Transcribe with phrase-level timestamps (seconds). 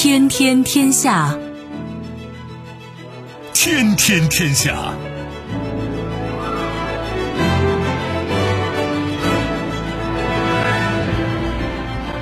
[0.00, 1.36] 天天天下，
[3.52, 4.94] 天天天下。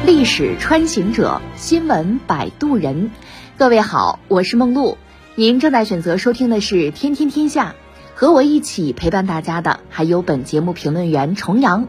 [0.06, 3.10] 历史穿行者，新闻摆渡人。
[3.58, 4.96] 各位好，我是梦露。
[5.34, 7.74] 您正在选择收听的是《天天天下》，
[8.18, 11.88] 和我一起陪伴大家的还有本节目评论员重阳。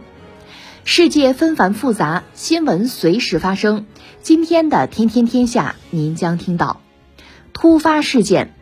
[0.83, 3.85] 世界纷繁复杂，新闻随时发生。
[4.27, 6.81] 今天的《天天天下》，您将听到
[7.53, 8.53] 突发事件：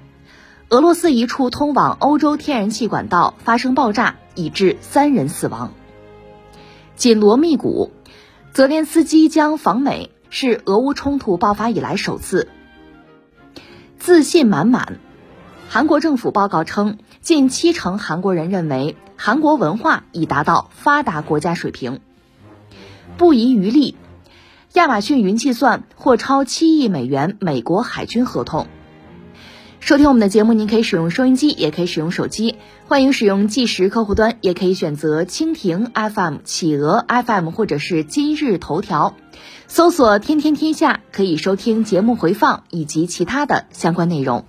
[0.70, 5.74] 俄罗斯一处通往欧洲天然气管道发生爆炸，已致三人死亡。
[6.96, 7.90] 紧锣密鼓，
[8.54, 12.48] 泽连斯基将访美，是俄乌冲突爆发以来首次。
[13.98, 15.00] 自信满满，
[15.68, 22.02] 韩国政府报告称，近七成韩国人认为韩国文化已达到发达国家水平。
[23.18, 23.98] 不遗余力。
[24.76, 28.68] 亚马逊云计算或超七亿美元美国海军合同。
[29.80, 32.58] 收听我们的节目，您可以使用收音机，也可以使用手机。
[32.86, 39.16] 欢迎使用计时客户端，也可以选择蜻蜓 FM、企鹅 FM 或者是今日头条，
[39.68, 44.44] 搜索“天天天下”，可以收听节目回放以及其他的相关内容。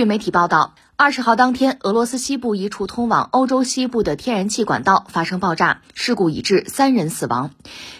[0.00, 7.50] 据媒体报道，二十号当天，俄罗斯西部一处通往欧洲西部的天然气管道发生爆炸，事故已致三人死亡。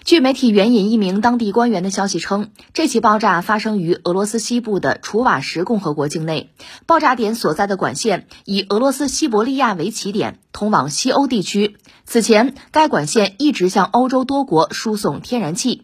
[0.03, 6.55] 据媒体援引一名当地官员的消息称，这起爆炸发生于俄罗斯西部的楚瓦什共和国境内，
[6.87, 11.77] 爆炸点所在的管线以俄罗斯西伯利亚为起点，通往西欧地区。
[12.07, 15.83] 此前，该管线一直向欧洲多国输送天然气。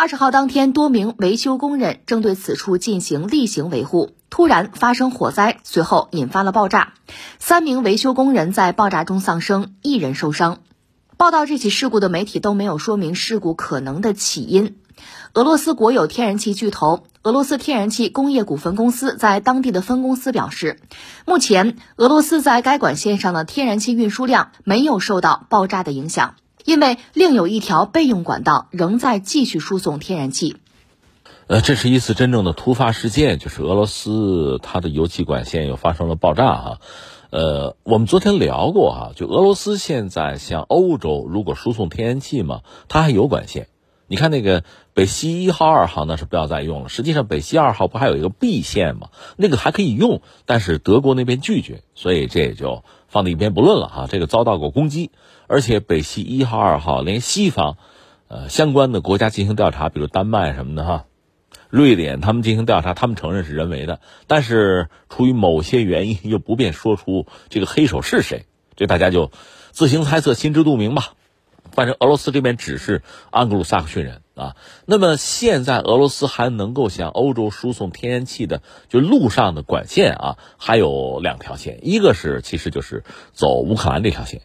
[0.00, 6.92] 二十号当天，多名维修工人正对此处进行例行维护，突然发生火灾，随后引发了爆炸。
[7.40, 10.58] 三名维修工人在爆炸中丧生，一人受伤。
[11.16, 14.76] 报道这起事故的媒体都没有说明事故可能的起因。
[15.34, 20.78] 俄罗斯国有天然气巨头俄罗斯天然气工业股份公司在当地的分公司表示，
[21.26, 26.36] 目前俄罗斯在该管线上的天然气运输量没有受到爆炸的影响。
[26.68, 30.58] 因为另有一条备用管道仍在继续输送天然气。
[31.46, 36.78] 呃，这是一次真正的突发事件，就是俄罗斯它的油气管线又发生了爆炸哈。
[37.30, 43.68] 呃，我们昨天聊过哈，就俄罗斯现在向欧洲如果输送天然气嘛，它还有管线。
[44.08, 44.64] 你看那个
[44.94, 46.88] 北溪一号、二号那是不要再用了。
[46.88, 49.10] 实际上北溪二号不还有一个 B 线吗？
[49.36, 54.06] 那个还可以用，但是德国那边拒绝，所以这也就放在一边不论了哈。
[54.08, 55.10] 这个遭到过攻击。
[55.46, 57.76] 而且北溪一号、二号连西方，
[58.28, 61.04] 呃相关的国家进行调查，比如丹麦什么的哈，
[61.70, 69.30] 瑞典他们进行调查，他们承认是人为的，但是出于某些原因又不便说出这个黑手是谁，这大家就
[69.70, 71.14] 自行猜测，心知肚明吧。
[71.78, 74.56] 反正俄罗斯这边只是安格鲁萨克逊人啊。
[74.84, 84.42] 那么现在俄罗斯还能够向欧洲输送天然气的，就路上的管线啊，还有两条线，一个是其实就是走乌克兰这条线。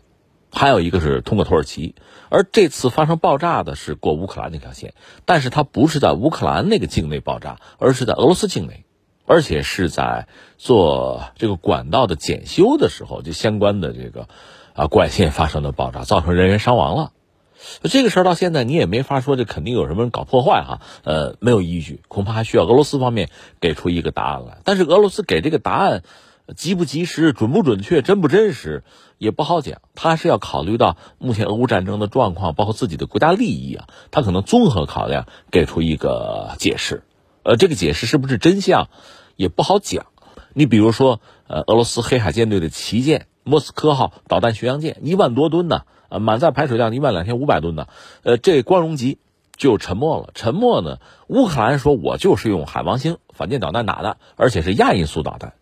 [0.52, 1.96] 还有一个是通过土耳其，
[2.30, 4.94] 而这次发生爆炸的是过乌克兰那条线，
[5.26, 8.86] 但是它不是在乌克兰那个境内爆炸，而是在俄罗斯境内，
[9.26, 10.28] 而且是在
[10.60, 14.28] 做这个管道的检修的时候，就相关的这个
[14.76, 17.13] 啊管线发生了爆炸，造成人员伤亡了。
[17.82, 23.30] 就这个事儿到现在你也没法说这肯定有什么人搞破坏哈，呃，没有依据，恐怕还需要俄罗斯方面
[23.60, 24.60] 给出一个答案来。
[24.64, 26.04] 但是俄罗斯给这个答案。
[26.58, 28.84] 及不及时、准不准确、真不真实，
[29.18, 29.80] 也不好讲。
[29.96, 37.04] 他是要考虑到目前俄乌战争的状况，包括自己的国家利益啊，他可能综合考量，给出一个解释。
[37.44, 38.90] 呃，这个解释是不是真相，
[39.38, 40.08] 也不好讲。
[40.54, 45.84] 你比如说，呃，俄罗斯黑海舰队的旗舰莫斯科号导弹巡洋舰，一万多吨呢，
[46.14, 47.88] 呃，满载排水量一万两千五百吨的，
[48.22, 49.18] 呃，这光荣级
[49.58, 50.30] 就沉没了。
[50.36, 55.54] 沉没呢，乌克兰说我就是用海王星反舰导弹打的，而且是亚音速导弹。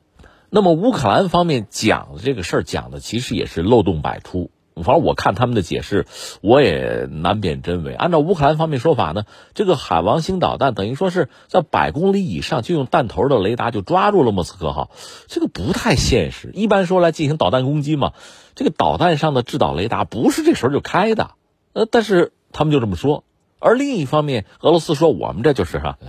[0.49, 4.51] 那么乌克兰方面讲的这个事儿讲的其实也是漏洞百出，
[4.83, 6.05] 反正我看他们的解释，
[6.41, 7.93] 我也难辨真伪。
[7.93, 9.23] 按照乌克兰方面说法呢，
[9.53, 14.91] 这个海王星导弹等于说是在百公里以上就用弹头的雷达就抓住了莫斯科号，
[15.27, 16.51] 这个不太现实。
[16.53, 18.13] 一般说来进行导弹攻击嘛，
[18.55, 21.31] 这个导弹上的制导雷达不是这时候就开的，
[21.73, 23.23] 呃，但是他们就这么说。
[23.59, 25.99] 而另一方面，俄罗斯说我们这就是哈，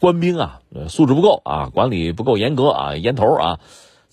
[0.00, 3.60] 官兵啊，素质不够啊，管理不够严格啊，烟头啊。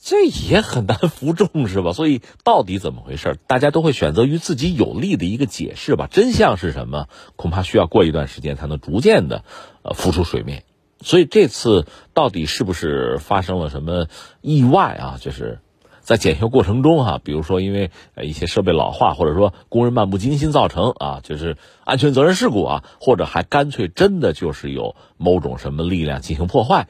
[0.01, 1.91] 这也很难服众，是吧？
[1.91, 3.37] 所以到底怎么回事？
[3.47, 6.07] 大家都会选择于自己有利的一个解释吧。
[6.09, 7.07] 真相是什么？
[7.35, 9.43] 恐怕需要过一段时间才能逐渐的，
[9.83, 10.63] 呃，浮出水面。
[11.01, 14.07] 所以这次到底是不是发生了什么
[14.41, 15.17] 意外啊？
[15.19, 15.59] 就是
[16.01, 17.91] 在检修过程中哈，比如说因为
[18.21, 26.87] 一些设备老化，或者说工人漫不经心造成啊，就是安全责任事故啊，或者还干脆真的就是有某种什么力量进行破坏。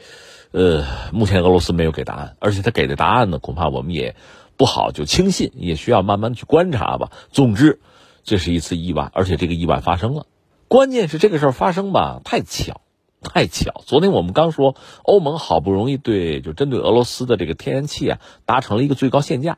[0.52, 4.16] 呃，目前俄罗斯没有给答案，而且他给的答案呢，恐怕我们也
[4.58, 7.12] 不好就轻信，也需要慢慢去观察吧。
[7.32, 7.80] 总之，
[8.24, 10.26] 这是一次意外，而且这个意外发生了。
[10.68, 12.82] 关键是这个事儿发生吧，太巧。
[13.22, 19.58] 太巧，昨天我们刚说，欧盟好不容易对就针对俄罗斯的这个天然气啊达成了一个最高限价，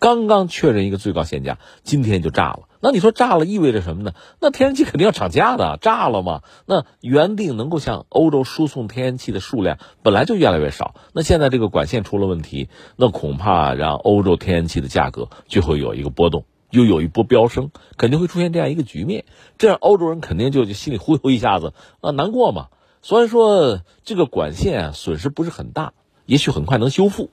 [0.00, 2.62] 刚刚确认一个最高限价，今天就炸了。
[2.80, 4.12] 那你说炸了意味着什么呢？
[4.40, 6.40] 那天然气肯定要涨价的，炸了嘛？
[6.64, 19.26] 那原定能够向欧洲输送天然气的数量本来就越来越少，那现在这个管线出了问题，那恐怕让欧洲天然气的价格就会有一个波动，又有一波飙升，肯定会出现这样一个局面，
[19.58, 22.68] 这样欧洲人肯定就就心里忽悠一下子啊，难过嘛。
[23.02, 25.92] 虽然说这个管线损失不是很大，
[26.24, 27.30] 也许很快能修复，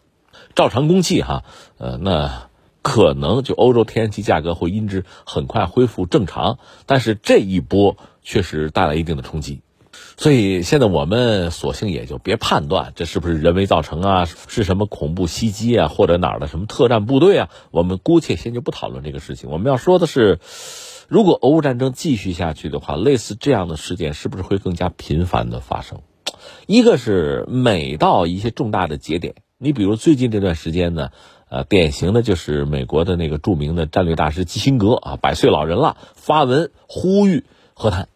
[0.56, 1.46] 照常供气哈，
[1.78, 2.47] 呃，那
[2.88, 9.60] 可能就欧洲天然气价格会因之很快恢复正常，但是这一波确实带来一定的冲击，
[10.16, 20.40] 所以现在我们索性也就别判断这是不是人为造成啊，是什么恐怖袭击啊，或者哪儿的什么特战部队啊，我们姑且先就不讨论这个事情，我们要说的是。
[21.10, 26.01] 如果俄乌战争继续下去的话，类似这样的事件是不是会更加频繁的发生？
[26.66, 31.12] 一个是每到一些重大的节点，你比如最近这段时间呢，
[31.50, 38.10] 呃，典型的就是美国的那个著名的战略大师基辛格啊，百岁老人了，发文呼吁和谈。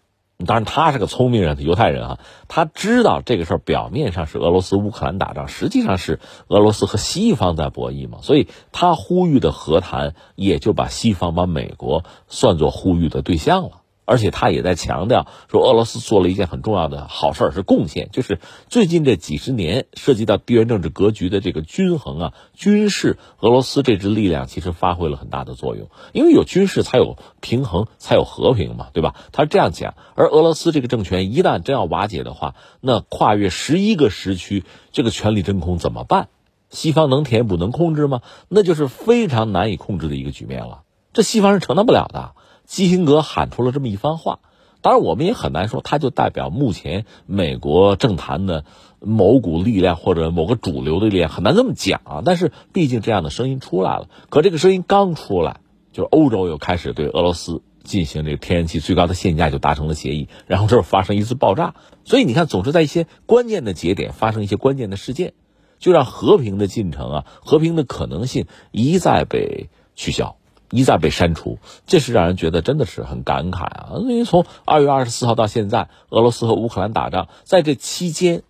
[0.43, 13.80] 当然，他是个聪明人，犹太人啊，他知道这个事儿表面上是俄罗斯乌克兰打仗，实际上是俄罗斯和西方在博弈嘛，所以他呼吁的和谈也就把西方、把美国算作呼吁的对象了。
[14.11, 29.15] 而且他也在强调说，俄罗斯做了一件很重要的好事儿，是贡献，就是最近这几十年涉及到地缘政治格局的这个均衡啊，军事，俄罗斯这支力量其实发挥了很大的作用，因为有军事才有平衡，才有和平嘛，对吧？
[29.31, 29.93] 他是这样讲。
[30.15, 36.27] 而俄罗斯这个政权一旦真要瓦解的话，那跨越十一个时区，这个权力真空怎么办？
[36.69, 38.19] 西方能填补、能控制吗？
[38.49, 40.81] 那就是非常难以控制的一个局面了。
[41.13, 42.33] 这西方是承担不了的。
[42.71, 44.39] 基辛格喊出了这么一番话，
[44.81, 48.63] 当然我们也很难说，他就代表目前美国政坛的
[49.01, 52.21] 某股力量或者某个主流的力量，很难这么讲啊。
[52.23, 55.59] 但是毕竟这样的声音出来了，可这个声音刚出来，
[55.91, 61.75] 就是欧洲又开始对俄罗斯进行这个天然气最高的限价，就达成了协议，然后这儿发生一次爆炸。
[62.05, 65.33] 所以你看，总是在一些关键的节点发生一些关键的事件，
[65.77, 70.37] 就让和平的进程啊，和平的可能性一再被取消。
[70.71, 73.91] 一再被删除，这是让人觉得真的是很感慨啊！
[73.99, 78.43] 因为从二月二十四号到现在，俄罗斯和乌克兰打仗，在这期间，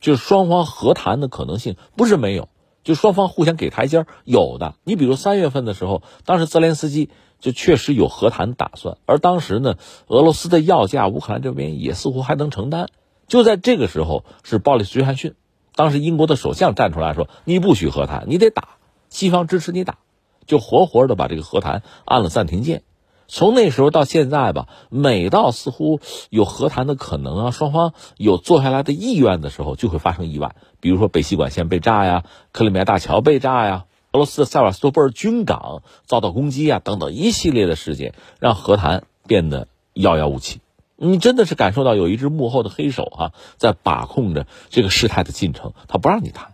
[0.00, 2.48] 就双方和谈的可能性不是没有，
[2.84, 4.74] 就双方互相给台阶有的。
[4.84, 7.08] 你比如三月份的时候，当时泽连斯基
[7.40, 9.76] 就确实有和谈打算，而当时呢，
[10.08, 12.88] 俄罗斯的要价，乌克兰这边也似乎还能承担。
[13.26, 15.34] 就在这个时候，是鲍里斯·约翰逊，
[15.74, 18.76] 当时英国的首相站出来说：“你不许和谈，你得打，
[19.08, 19.96] 西方支持你打。”
[20.46, 22.82] 就活活的把这个和谈按了暂停键，
[23.28, 40.60] 从那时候到现在吧，每到似乎有和谈的可能啊，双方有坐下来的意愿的时候，就会发生意外，比如说北溪管线被炸呀，克里米亚大桥被炸呀，俄罗斯的塞瓦斯托波尔军港遭到攻击啊，等等一系列的事件，让和谈变得遥遥无期。
[40.96, 46.51] 你真的是感受到有一只幕后的黑手哈，在把控着这个事态的进程，他不让你谈。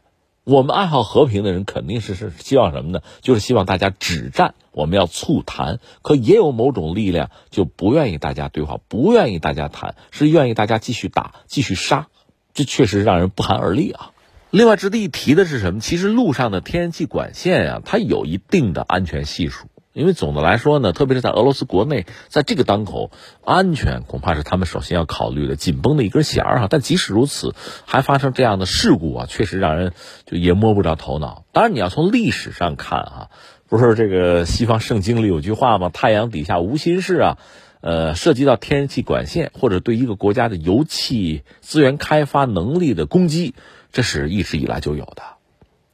[0.49, 3.03] 我们爱好和平的人肯定是是希望什么呢？
[3.21, 5.79] 就是希望大家止战，我们要促谈。
[6.01, 12.07] 可也有某种力量就不愿意大家对话，不愿意大家谈，是愿意大家继续打、继续杀。
[12.55, 14.13] 这确实让人不寒而栗啊。
[14.51, 15.81] 另外值得一提的是什么？
[15.81, 19.67] 其实路上的天然气管线啊，它有一定的安全系数。
[19.99, 23.11] 因为总的来说呢，特别是在俄罗斯国内，在这个当口，
[23.45, 26.69] 安全恐怕是他们首先要考虑的紧绷的一根弦儿哈。
[26.71, 27.53] 但即使如此，
[27.85, 29.93] 还发生这样的事故啊，确实让人
[30.25, 31.45] 就也摸不着头脑。
[31.53, 33.29] 当然，你要从历史上看啊，
[33.69, 35.91] 不是这个西方圣经里有句话吗？
[35.93, 37.39] 太阳底下无心事啊。
[37.81, 43.55] 呃，涉及到天然气管线或者对一个国家的油气资源开发能力的攻击，
[43.93, 45.38] 这是一直以来就有的。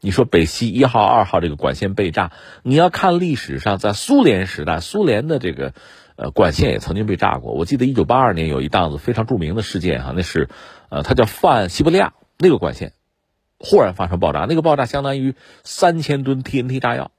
[0.04, 2.30] 你说北溪一号、二号这个管线被炸，
[2.62, 5.73] 你要看历史上，在苏联时代，苏联的这个
[6.16, 7.54] 呃管线也曾经被炸过。
[7.54, 10.50] 我记得一九八二年有一档子非常著名的事件哈，那是
[10.90, 12.92] 呃，它叫泛西伯利亚那个管线，
[13.58, 17.11] 忽然发生爆炸，那个爆炸相当于三千吨 TNT 炸药。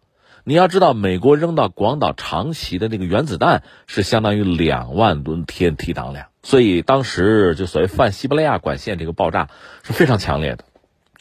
[0.44, 9.50] 你要知道，美国扔到广岛、长崎的那个原子弹是相当于两万吨 TNT 当量，所以当时就所谓泛西伯利亚管线这个爆炸
[9.82, 10.65] 是非常强烈的，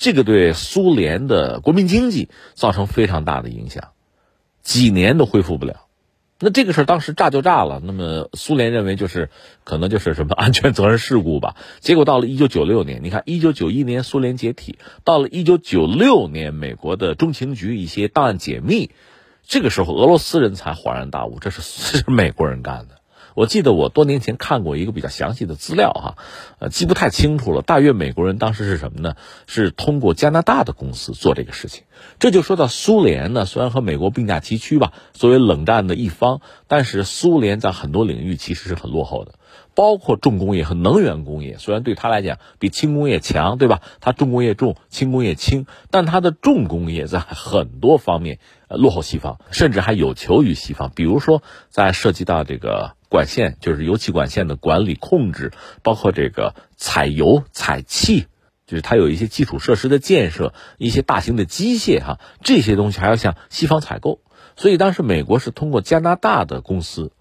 [0.04, 3.92] 这个对苏联的国民经济造成非常大的影响，
[4.61, 5.87] 几年都恢复不了。
[6.38, 9.30] 那这个事儿当时炸就炸了，那么苏联认为就是
[9.64, 11.56] 可能就是什么安全责任事故吧。
[11.80, 18.90] 结果到了一九九六年，你看一九九一年苏联解体，到了一九九六年美国的中情局一些档案解密，
[19.46, 21.62] 这个时候俄罗斯人才恍然大悟，这是
[21.96, 23.00] 是美国人干的。
[23.35, 26.17] 我记得我多年前看过一个比较详细的资料哈，
[26.61, 27.62] 呃，记不太清楚了。
[27.62, 29.17] 大约美国人当时是什么呢？
[29.47, 31.83] 是通过加拿大的公司做这个事情。
[32.19, 39.35] 这就说到苏联呢，虽然和美国并驾齐驱吧，作为冷战的一方，但是苏联在很多领域其实是很落后的，
[39.75, 41.57] 包括重工业和能源工业。
[41.59, 43.81] 虽然对他来讲比轻工业强，对吧？
[44.00, 48.38] 它重工业重，轻工业轻，但它的重工业在很多方面
[48.76, 50.93] 落后西方，甚至还有求于西方。
[50.95, 52.97] 比如说，在涉及到这个。
[53.11, 55.52] 管线就是油气管线的管理控制，
[55.85, 58.26] 包括这个采油、采气，
[58.66, 64.19] 就是它有一些基础设施的建设，一些大型的机械哈，这些东西还要向西方采购。
[64.57, 67.12] 所以当时美国是通过加拿大的公司，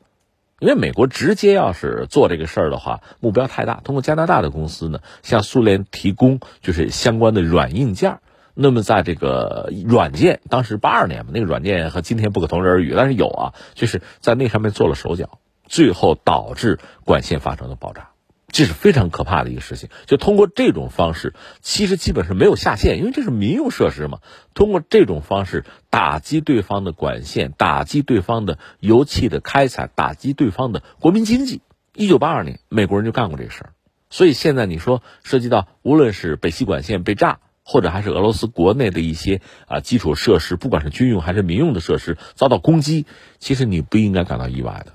[0.58, 8.18] 因为美国直接要是做这个事儿的话，目标太大，通过加拿大的公司呢，向苏联提供就是相关的软硬件。
[8.54, 15.40] 那么在这个软件，当时八二年嘛，那个软件和今天不可同日而语，但是有啊，就是在那上面做了手脚。
[15.66, 18.10] 最后导致管线发生了爆炸，
[18.50, 19.90] 这是非常可怕的一个事情。
[20.06, 24.20] 就通过这种方式，其实基本是没有下线，因为这是民用设施嘛。
[24.54, 31.62] 通过这种方式打击对方的管线，打击对方的油气的开采，打击对方的国民经济。
[31.96, 33.74] 一九八二年，美国人就干过这事儿。
[34.10, 43.06] 所以现在你说涉及到无论是北溪管线被炸，或者还是俄罗斯国内的一些啊基础设施，不管是军用还是民用的设施遭到攻击，
[43.40, 44.94] 其实你不应该感到意外的。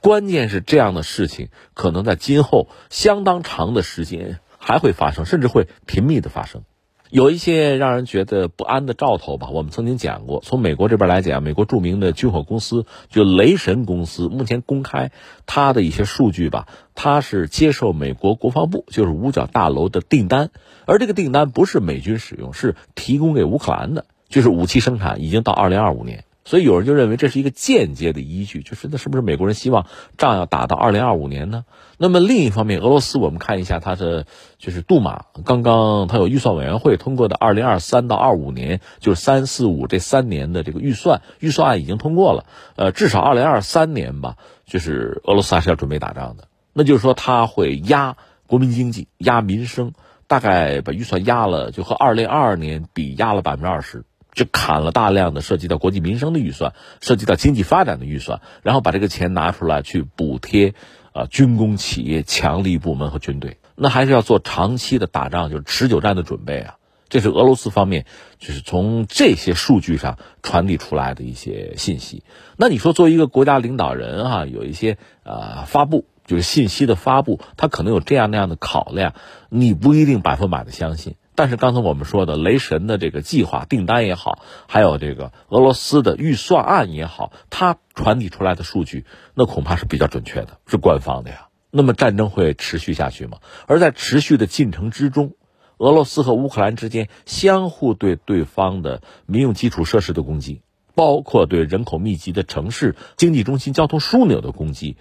[0.00, 6.62] 关键是这样的事情可能在今后相当长的时间还会发生，甚至会频密的发生。
[7.10, 9.48] 有一些让人觉得不安的兆头吧。
[9.50, 15.10] 我们曾经讲过，从美国这边来讲，美国著名的军火公司就雷神公司，目前公开
[15.44, 20.50] 它的一些数据吧，它是接受美国国防部就是五角大楼的订单，
[20.86, 26.24] 而这个订单不是美军使用，是提供给乌克兰的，就是武器生产已经到二零二五年。
[26.50, 29.86] 所以有人就认为这是一个间接的依据，就是那是不是美国人希望
[30.18, 31.64] 仗要打到二零二五年呢？
[31.96, 34.26] 那么另一方面，俄罗斯我们看一下它的
[34.58, 42.46] 就是杜马刚刚它有预算委员会通过的二零二三到二五年，就是三四五这三年的这个预算预算案已经通过了。
[42.74, 44.34] 呃，至少二零二三年吧，
[44.66, 46.48] 就是俄罗斯还是要准备打仗的。
[46.72, 48.16] 那就是说他会压
[48.48, 49.92] 国民经济、压民生，
[50.26, 54.02] 大概把预算压了，就和二零二二年比压了百分之二十。
[54.32, 60.74] 就砍了大量的涉及到国计民生的预算，涉及到经济发展的预算，然后把这个钱拿出来去补贴，
[61.12, 63.58] 啊，军工企业、强力部门和军队。
[63.74, 66.76] 那还是要做长期的打仗，就是持久战的准备啊。
[67.08, 68.06] 这是俄罗斯方面
[68.38, 72.22] 就是从这些数据上传递出来的一些信息。
[72.56, 79.14] 那你说，作为一个国家领导人哈，有一些呃发布就是信息的发布，他可能有这样那样的考量，
[79.48, 81.16] 你不一定百分百的相信。
[81.40, 91.48] 但是刚才我们说的雷神的这个计划订单也好，还有这个俄罗斯的预算案也好，它传递出来的数据，那恐怕是比较准确的，是官方的呀。
[91.70, 93.38] 那么战争会持续下去吗？
[93.66, 95.32] 而在持续的进程之中，
[95.78, 100.60] 俄罗斯和乌克兰之间相互对对方的民用基础设施的攻击，
[100.94, 104.98] 包括对人口密集的城市、经济中心、交通枢纽的攻击，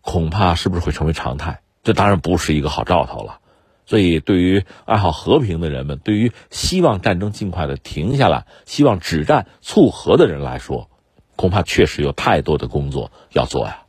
[0.00, 1.60] 恐怕是不是会成为常态？
[1.84, 3.38] 这当然不是一个好兆头了。
[3.86, 10.90] 所以，对于爱好和平的人们，对于希望战争尽快的停下来、希望止战促和的人来说，
[11.36, 13.85] 恐怕确实有太多的工作要做呀。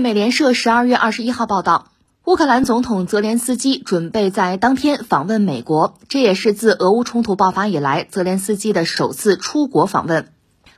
[0.00, 1.90] 美联社十二月二十一号报道，
[2.24, 10.28] 乌克兰总统泽连斯基准备在当天访问美国，这也是自俄乌冲突爆发以来泽连斯基的首次出国访问。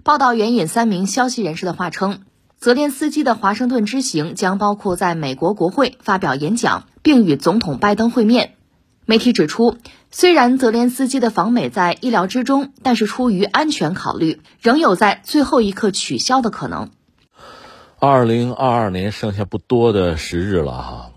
[0.02, 2.20] 报道援引三名消息人士的话称，
[2.58, 8.54] 泽连斯基的华盛顿之行将包括在美国国会发表演讲，并与总统拜登会面。
[9.04, 9.76] 媒体指出，
[10.10, 16.90] 虽然泽连斯基的访美在意料之中，但是出于安全考虑，仍有在最后一刻取消的可能。
[18.02, 21.10] 二零二二年剩下不多的时日了哈，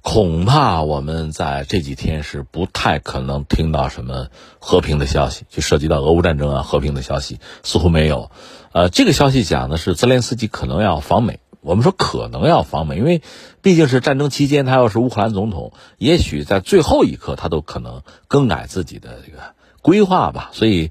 [0.00, 4.26] 恐怕我们在这几天是不太可能听到什么
[4.58, 8.32] 和平的消息，就涉及到俄乌战争啊，和平的消息似乎没有。
[8.72, 11.38] 呃，这个消息讲的是泽连斯基可能要访美。
[11.60, 13.22] 我们说可能要访美，因为
[13.60, 20.50] 毕竟是战争期间，他要是乌克兰总统，也许在最后一刻他都可能更改自己的这个规划吧。
[20.52, 20.90] 所以。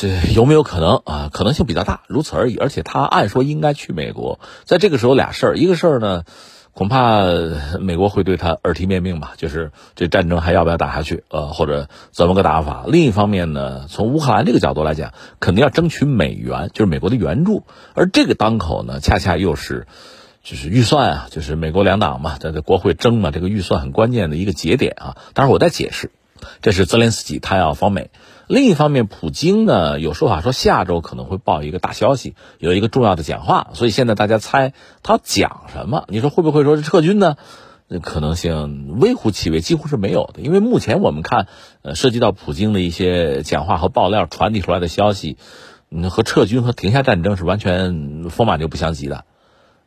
[0.00, 1.28] 这有没有可能啊？
[1.30, 2.56] 可能性比较大，如此而已。
[2.56, 6.24] 而且他按说应该去美国，在这个时候俩事儿，一个事儿呢，
[6.72, 7.24] 恐怕
[7.80, 11.24] 美国会对他耳提面命吧，就是这战争还要不要打下去？
[11.28, 12.84] 呃，或者怎么个打法？
[12.86, 17.64] 另一方面呢，从乌克兰这个角度来讲，肯定要争取美元，就是美国的援助。
[17.92, 19.86] 而这个当口呢，恰恰又是
[20.42, 25.18] 就是预算啊，就是美国两党嘛，在这国会争嘛，这个预算很关键的一个节点啊。
[25.34, 26.10] 当然，我在解释，
[26.62, 28.08] 这是泽连斯基他要访美。
[28.50, 34.72] 另一方面，普京呢有说法说下周可能会报一个大消息，有一个重要的讲话，所以现在大家猜
[35.04, 36.02] 他讲什么？
[36.08, 37.36] 你说会不会说是撤军呢？
[37.86, 40.42] 那可能性微乎其微，几乎是没有的。
[40.42, 41.46] 因为目前我们看，
[41.82, 45.36] 呃，涉及到普京的一些讲话和爆料传递出来的消息，
[45.88, 49.26] 嗯，和撤军和停下战争是完全风马牛不相及的。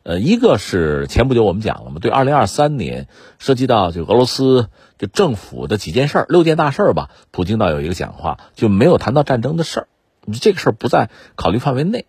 [0.04, 3.08] 呃，一个是前不久我们讲了嘛，对，二零二三年
[3.38, 4.68] 涉及到就俄罗斯
[4.98, 9.88] 就政府的几件事儿，六件大事儿吧，普京倒有一个讲话，就没有谈到战争的事儿，
[10.40, 12.04] 这个事儿不在考虑范围内。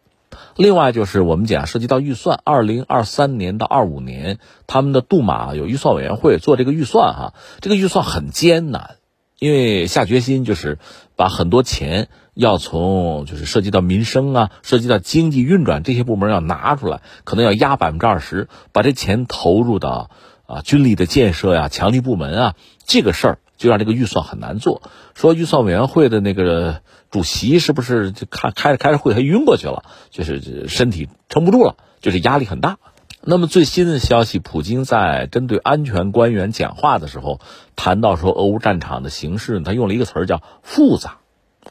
[0.57, 8.97] 另外就是我们讲涉及到预算，二零二三年到二五年，他们的杜马有预算委员会做这个预算哈，这个预算很艰难，
[9.39, 10.77] 因为下决心就是
[11.15, 12.07] 把很多钱。
[12.37, 20.09] 要从就是涉及到民生啊，涉及到经济运转这些部门要拿出来，可能要压百分之二十，把这钱投入到
[20.45, 24.81] 啊军力的建设呀、强力部门啊，这个事儿就让这个预算很难做。
[25.13, 29.85] 说预算委员会的那个主席是不是就开开着开着会还晕过去了？
[30.09, 32.79] 就是身体撑不住了，就是压力很大。
[33.27, 37.39] 那么最新的消息，普京在针对安全官员讲话的时候
[37.75, 41.17] 谈到说，俄乌战场的形势，他用了一个词儿叫复杂。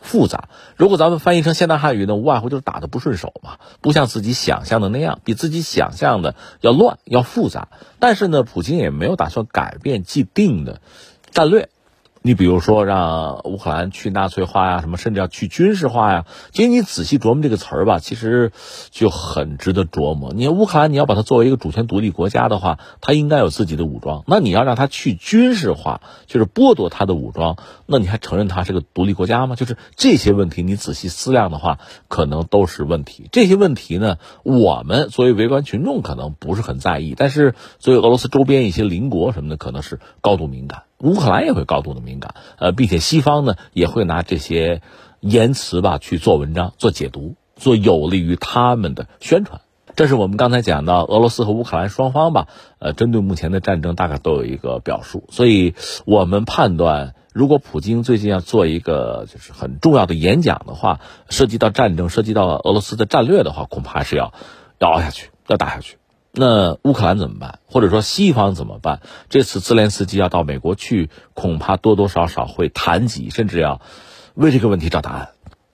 [0.00, 7.68] 复杂，如果咱们翻译成现代汉语呢，无外乎就是打的不顺手嘛，不像自己想象的那样，比自己想象的要乱要复杂。
[8.00, 10.80] 但是呢，普京也没有打算改变既定的
[11.30, 11.68] 战略。
[12.26, 16.24] 你比如说让乌克兰去纳粹化呀，什么甚至要去军事化呀。
[16.52, 18.50] 其实你仔细琢磨这个词儿吧，其实
[18.90, 20.32] 就很值得琢磨。
[20.32, 24.24] 你乌克兰，你要把它作为一个主权独立国家的话，它应该有自己的武装。
[24.26, 29.54] 那你要让它去军事化，就是剥夺它的武装，那你还承认它是个独立国家吗？
[29.54, 33.28] 就是这些问题，你仔细思量的话，可能都是问题。
[33.32, 40.84] 这些问题呢，我们作为围观群众可能不是很在意，但是作为俄罗斯周边一些邻国什么的，可能是高度敏感。
[41.04, 44.80] 乌克兰也会高度的敏感，呃，并且西方呢也会拿这些
[45.20, 49.60] 言辞吧去做文章、做解读、做有利于他们的宣传。
[49.96, 55.24] 这是我们刚才讲到俄罗斯和乌克兰双方吧，呃，针对目前的战争大概都有一个表述。
[55.30, 64.32] 所以我们判断，如果普京最近要做一个就是很重要的演讲的话，涉及到战争、涉及到俄罗斯的战略的话，恐怕是要
[64.80, 65.98] 要熬下去、要打下去。
[66.36, 67.60] 那乌克兰怎么办？
[67.66, 69.00] 或者说西方怎么办？
[69.28, 73.80] 这次泽连斯基要到美国去，恐怕多多少少会谈及，甚至要
[74.34, 75.28] 为这个问题找答案。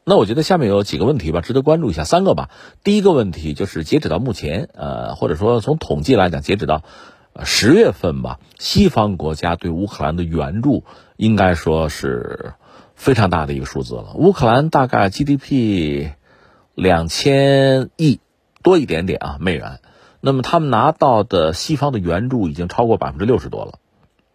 [0.05, 2.51] 那我觉得下面有几个问题吧，值得关注一下，三个吧。
[2.85, 6.83] 第一个问题就是，截止到目前，呃，或者说从统计来讲，截止到
[7.43, 10.85] 十月份吧，西方国家对乌克兰的援助
[11.17, 12.53] 应该说是
[12.97, 14.13] 非常大的一个数字了。
[14.15, 16.11] 乌克兰大概 GDP
[16.75, 18.21] 两千亿
[18.63, 19.80] 多一点点啊美元。
[20.21, 23.79] 那么他们拿到的西方的援助已经超过百分之六十多了，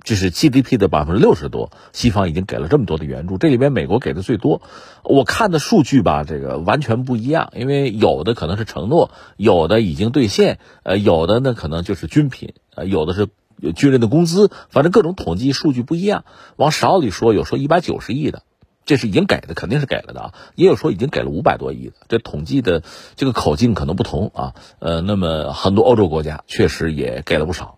[0.03, 4.61] 这是 GDP 的百分之六十多，西方已经给了这么多的援助，这里边美国给的最多。
[5.03, 13.27] 我看的数据吧，这个完全不一样，因为有的可能是承诺，有的已经兑现，呃，有的呢可能就是军品，呃，有的是
[13.75, 16.25] 军人的工资，反正各种统计数据不一样。
[16.55, 18.43] 往少里说，有说一百九十亿的。
[18.85, 20.33] 这是已经给的，肯定是给了的啊。
[20.55, 22.83] 也有说已经给了五百多亿的，这统计的
[23.15, 24.53] 这个口径可能不同啊。
[24.79, 27.77] 呃，那么很多欧洲国家确实也给了不少。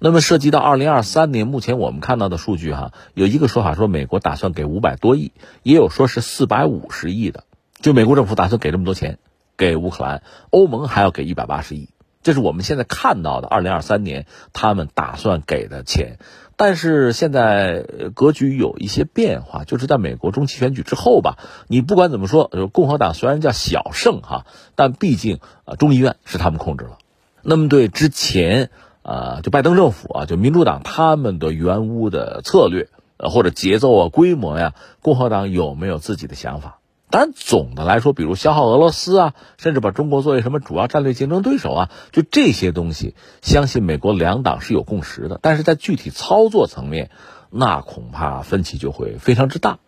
[0.00, 7.44] 那么涉及到二零二三年，目前我们看到的数据哈，有一个说法说美国打算给五百多亿，也有说是四百五十亿的，
[7.80, 9.18] 就美国政府打算给这么多钱
[9.56, 11.88] 给乌克兰，欧盟还要给一百八十亿。
[12.22, 16.18] 这是我们现在看到的二零二三年他们打算给的钱。
[16.58, 21.38] 但是现在格局有一些变化，就是在美国中期选举之后吧。
[21.68, 24.44] 你不管怎么说，共和党虽然叫小胜哈，
[24.74, 26.98] 但毕竟啊，众议院是他们控制了。
[27.42, 28.70] 那么对之前
[29.02, 36.77] 啊，就拜登政府啊，就民主党他们的援乌的策略呃或者节奏啊、规模呀，共和党有没有自己的想法？
[37.10, 45.38] 但，总的来说，比如消耗俄罗斯啊，甚至把中国作为什么主要战略竞争对手啊，就这些东西，相信美国两党是有共识的。
[45.40, 47.10] 但是在具体操作层面，
[47.50, 49.78] 那恐怕分歧就会非常之大。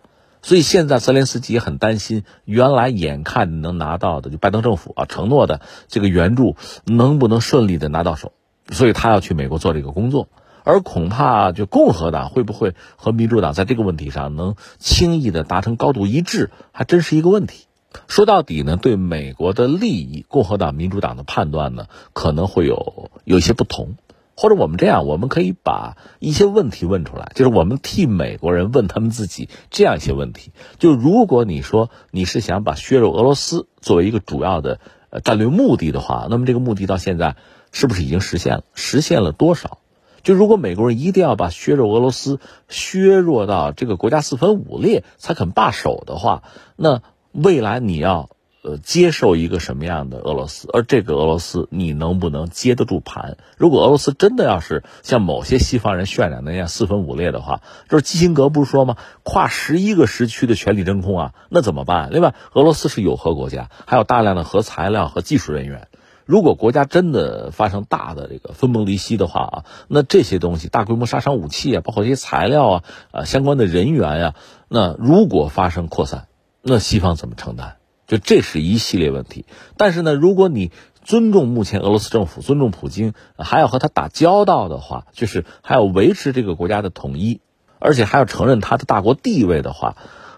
[0.42, 6.56] 所以现在泽连斯基也很担心，原来眼看能拿到的，就拜登政府啊承诺的这个援助，
[6.87, 8.33] 能不能顺利的拿到手？
[8.70, 10.28] 所以他要去美国做这个工作。
[10.70, 17.66] 而恐怕就共和党会不会和民主党在这个问题上能轻易的达成高度一致，还真是一个问题。
[18.06, 23.96] 说到底呢，对美国的利益，共和党、民主党的判断呢可能会有有一些不同。
[24.37, 34.78] 或者我们这样，我们可以把一些问题问出来，就是我们替美国人问他们自己这样一些问题：就如果你说你是想把削弱俄罗斯作为一个主要的
[35.11, 37.37] 呃战略目的的话，那么这个目的到现在
[37.70, 38.64] 是不是已经实现了？
[38.72, 39.79] 实现了多少？
[40.22, 46.42] 就如果美国人一定要把削弱俄罗斯削弱到这个国家四分五裂才肯罢手的话，
[46.76, 47.02] 那
[47.33, 48.28] 未来你要
[48.62, 50.68] 呃接受一个什么样的俄罗斯？
[50.72, 53.38] 而这个俄罗斯你能不能接得住盘？
[53.56, 58.96] 如果俄罗斯真的要是像某些西方人渲染那样四分五裂的话，就是基辛格不是说吗？
[59.22, 62.11] 跨十一个时区的权力真空啊，那怎么办？
[62.12, 65.88] 另外，俄罗斯是有核国家，还有大量的核材料和技术人员。
[66.30, 74.34] 如果国家真的发生大的这个分崩离析的话啊，那这些东西，大规模杀伤武器啊，包括一些材料啊，呃，相关的人员呀，
[74.68, 76.28] 那如果发生扩散，
[76.62, 77.78] 那西方怎么承担？
[78.06, 79.44] 就这是一系列问题。
[79.76, 80.70] 但是呢，如果你
[81.02, 87.40] 尊重目前俄罗斯政府，尊重普京，还要和他打交道的话，就是还要维持这个国家的统一，
[87.80, 89.96] 而且还要承认他的大国地位的话，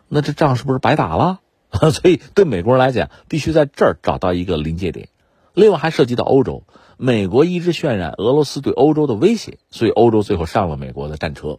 [0.08, 1.40] 那这仗是不是白打了？
[1.92, 5.08] 所以对美国人来讲，必须在这儿找到一个临界点。
[5.54, 6.64] 另外还涉及到欧洲，
[6.96, 11.58] 美国一直渲染俄罗斯对欧洲的威胁，所以欧洲最后上了美国的战车。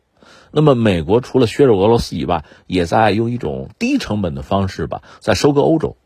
[0.51, 5.97] 那么美国除了削弱俄罗斯以外，也在用一种低成本的方式吧，在收割欧洲，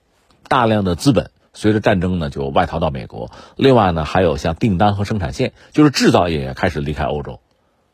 [0.48, 3.30] 大量的资本随着战争呢就外逃到美国。
[3.58, 7.42] 另外呢，还有像订单和生产线，就是制造业也开始离开欧洲，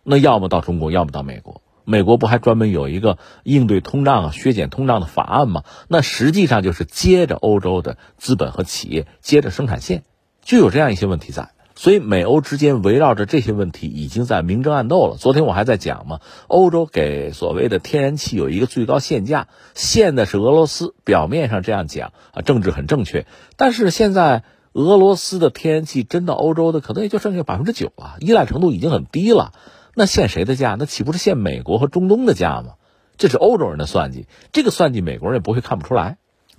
[0.03, 1.62] 那要么到中国，要么到美国。
[1.85, 5.63] 美国不还专门有一个应对通胀、削减通胀的法案吗？
[5.87, 10.03] 那实际上就是接着欧洲的资本和企业，接着生产线，
[10.43, 11.49] 就有这样一些问题在。
[11.75, 15.17] 所以美欧之间围绕着这些问题已经在明争暗斗了。
[15.17, 20.93] 昨天我还在讲嘛，欧洲给所谓的天然气有一个最高限价，限的是俄罗斯。
[21.03, 23.25] 表面上这样讲啊，政治很正确，
[23.57, 24.43] 但是现在
[24.73, 29.51] 俄罗斯的天然气真到欧洲的可能也就剩下百分之九了，依赖程度已经很低了。
[29.95, 30.75] 那限谁的价？
[30.77, 32.75] 那岂不是限美国和中东的价吗？
[33.15, 36.17] 这是欧洲人的算计，这个算计美国人也不会看不出来。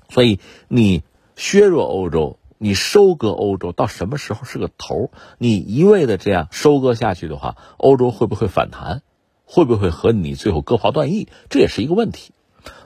[0.09, 1.03] 所以你
[1.35, 5.11] 削弱欧洲，你收割欧洲，到什么时候是个头？
[5.39, 9.03] 你一味的这样收割下去的话，欧洲会不会反弹？
[9.45, 11.29] 会不会和你最后割袍断义？
[11.51, 12.33] 这也是一个问题。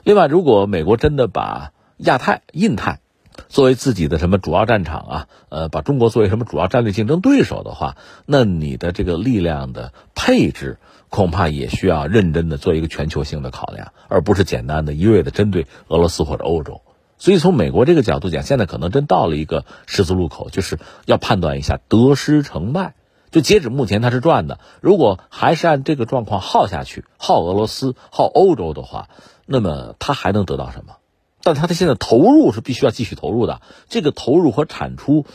[0.03, 3.01] 另外，如果美国真的把亚太、印太，
[3.47, 5.27] 作为自己的什么主要战场啊？
[5.49, 10.77] 呃，把中国作为什么主要战略竞争对手的话，那你的这个力量的配置
[11.09, 16.81] 恐怕也需要认真的做一个全球性的考量，而不是简单的一味的针对俄罗斯或者欧洲。
[17.17, 22.93] 所以从美国这个角度讲，现在可能真到了一个十字路口，就是要判断一下得失成败。
[23.31, 24.59] 就截止目前，它是赚的。
[24.81, 29.09] 如果还是按这个状况耗下去，耗俄罗斯、耗欧洲的话，
[29.45, 30.95] 那么它还能得到什么？
[31.41, 35.25] 但他的现在投入是必须要继续投入的，这个投入和产出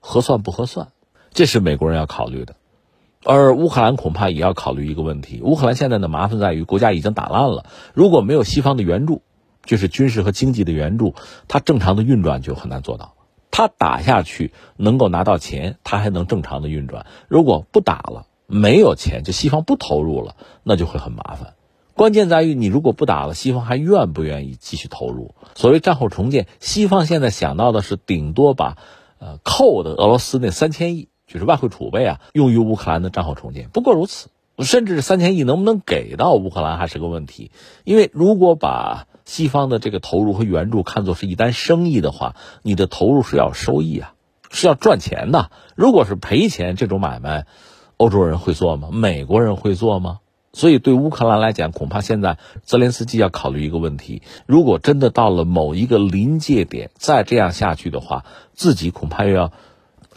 [0.00, 0.88] 合算不合算，
[1.32, 2.56] 这是美国人要考虑的。
[3.24, 9.22] 而乌克兰恐怕也要考虑一个问题：乌克兰现在的麻烦在于国家已经打烂了，如果没有西方的援助，
[9.64, 11.14] 就是军事和经济的援助，
[11.46, 13.14] 它正常的运转就很难做到。
[13.52, 21.54] 他打下去能够拿到钱，他还能正常的运转；如果不打了，没有钱，就西方不投入了，那就会很麻烦。
[21.94, 25.34] 关键在于，你如果不打了，西方还愿不愿意继续投入？
[25.54, 28.76] 所谓战后重建，西方现在想到的是顶多把，
[29.18, 34.28] 呃，扣的俄罗斯那三千亿，就是外汇储备啊，用于乌克兰的战后重建，不过如此。
[34.58, 37.50] 甚至三千亿能不能给到乌克兰还是个问题。
[37.84, 44.12] 因为如果把西方的这个投入和援助看作是一单生意的话，你的投入是要收益啊，
[44.50, 45.50] 是要赚钱的。
[45.74, 47.46] 如果是赔钱，这种买卖，
[47.96, 48.90] 欧洲人会做吗？
[48.92, 50.18] 美国人会做吗？
[50.52, 59.50] 所以，对乌克兰来讲，恐怕现在泽连斯基要考虑一个问题：如果真的到了某一个临界点，再这样下去的话，自己恐怕又要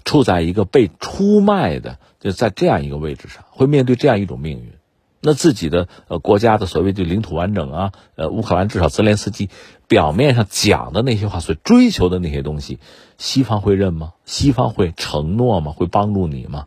[0.03, 4.73] 处在一个被出卖的，就在这样一个位置上，会面对这样一种命运。
[5.21, 9.49] 那自己的呃国家的所谓的领土完整啊，呃，乌克兰至少泽连斯基
[9.87, 12.77] 表面上讲的那些话，所追求的那些东西，
[13.17, 14.11] 西方会认吗？
[14.25, 15.71] 西方会承诺吗？
[15.71, 16.65] 会帮助你吗？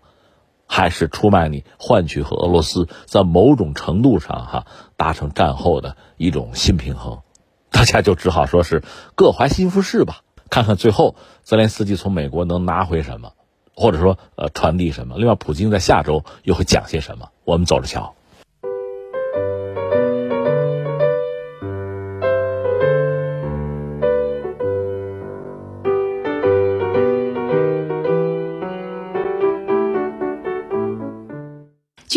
[0.68, 7.22] 还是出卖你，换取和俄罗斯在某种程度上哈达成战后的一种新平衡，
[7.70, 8.84] 大家就只好说是
[9.16, 13.32] 各怀心腹事吧，看看最后泽连斯基从美国能拿回什么，
[13.74, 15.16] 或者说呃传递什么。
[15.16, 18.14] 另外，普京在下周又会讲些什么，我们走着瞧。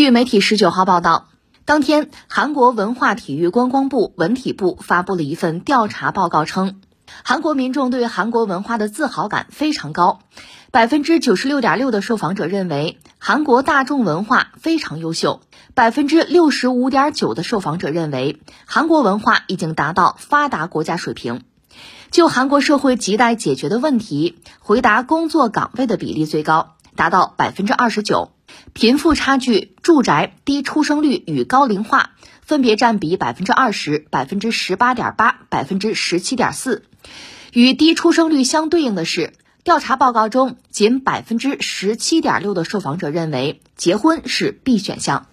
[0.01, 1.27] 据媒体十九号报道，
[1.63, 6.81] 当天，韩国文化体育观光部文体部发布了一份调查报告，称，
[7.23, 10.21] 韩国民众对韩国文化的自豪感非常高，
[10.71, 15.41] 百分之九十六点六的受访者认为韩国大众文化非常优秀，
[15.75, 21.43] 百分之六十五点九的受访者认为韩国文化已经达到发达国家水平。
[22.09, 28.31] 就韩国社会亟待解决的问题，回答工作岗位的比例最高，达到百分之二十九。
[28.73, 32.11] 贫富差距、住宅低出生率与高龄化
[32.41, 36.83] 分别占比百分之二十、百分之十八点八、百分之十七点四。
[37.53, 39.33] 与低出生率相对应的是，
[39.63, 45.27] 调查报告中仅百分之十七点六的受访者认为结婚是必选项。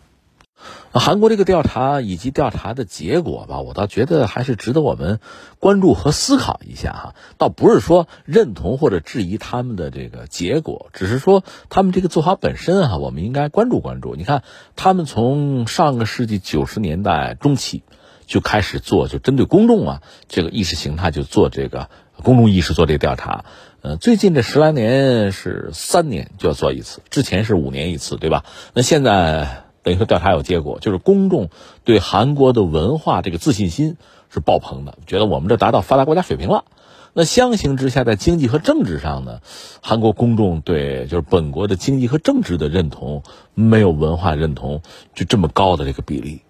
[0.92, 5.20] 韩国这个调查以及调查的结果吧，我倒觉得还是值得我们
[5.60, 7.14] 关注和思考一下哈。
[7.36, 14.16] 倒不是说认同或者质疑他们的这个结果，只是说他们这个做法本身哈，我们应该关注关注。
[14.16, 14.42] 你看，
[14.76, 17.82] 他们从上个世纪九十年代中期
[18.26, 21.90] 就开始做，就针对公众啊这个意识形态就做这个
[22.22, 23.44] 公众意识做这个调查。
[23.82, 28.44] 呃，最近这十来年是三年就要做一次，之前是五年一次，对吧？
[28.74, 29.67] 那现在。
[29.88, 31.48] 等于说调查有结果，就是公众
[31.82, 33.96] 对韩国的文化这个自信心
[34.28, 36.66] 是爆棚的，觉得我们这达到发达国家水平了。
[37.14, 39.40] 那相形之下，在经济和政治上呢，
[39.80, 43.22] 韩国公众对就是本国的经济和政治的认同
[43.54, 44.82] 没有文化认同
[45.14, 46.42] 就这么高的这个比例。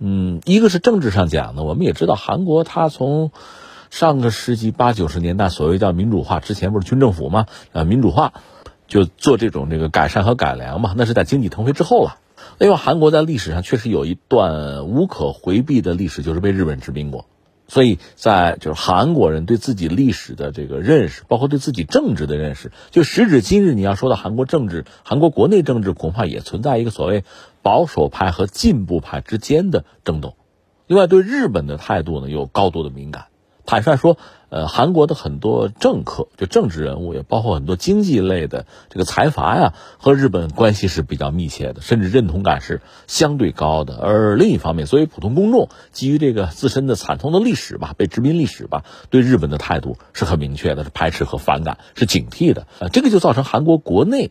[0.00, 3.30] 嗯，一个是政治上讲呢，我们也知道韩国它从
[3.88, 7.46] 上个世纪八九十年代所谓叫民主化之前不是军政府吗？
[7.72, 8.32] 啊，民主化
[8.88, 12.16] 就做这种这个改善和改良嘛，那是在经济腾飞之后了。
[12.60, 17.24] 因为韩国在历史上确实有一段无可回避的历史，就是被日本殖民过，
[17.68, 27.24] 所以在就是韩国人对自己历史的这个认识，包括对自己政治的认识，就时至今日，你要说到韩国政治，韩国国内政治恐怕也存在一个所谓
[27.62, 30.36] 保守派和进步派之间的争斗。
[30.86, 33.28] 另外，对日本的态度呢，有高度的敏感。
[33.64, 34.18] 坦率说。
[34.50, 43.96] 呃，韩国的很多政客，就政治人物，也包括很多经济类的这个财阀呀，和日本关系是比较密切的，甚至认同感是相对高的。
[43.96, 52.66] 而另一方面，作为普通公众，基于这个自身的惨痛的历史吧，被殖民历史吧，对日本的态度是很明确的，是排斥和反感，是警惕的。
[52.80, 54.30] 啊，这个就造成韩国国内。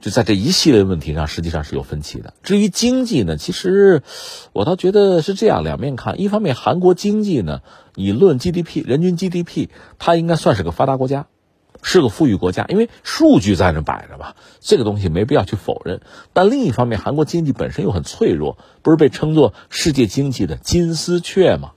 [0.00, 2.34] 就在这一系列问题上，实际上是有分歧的。
[2.42, 4.02] 至于经济呢，其实
[4.52, 6.20] 我倒觉得是这样，两面看。
[6.20, 7.62] 一方面，韩国经济呢，
[7.96, 11.26] 以论 GDP，人均 GDP，它应该算是个发达国家，
[11.82, 16.00] 是个富裕国家，因为数据在那摆着吧，这个东西没必要去否认。
[16.32, 21.72] 但另一方面，韩国经济本身又很脆弱，不是被称作世界经济的金丝雀吗？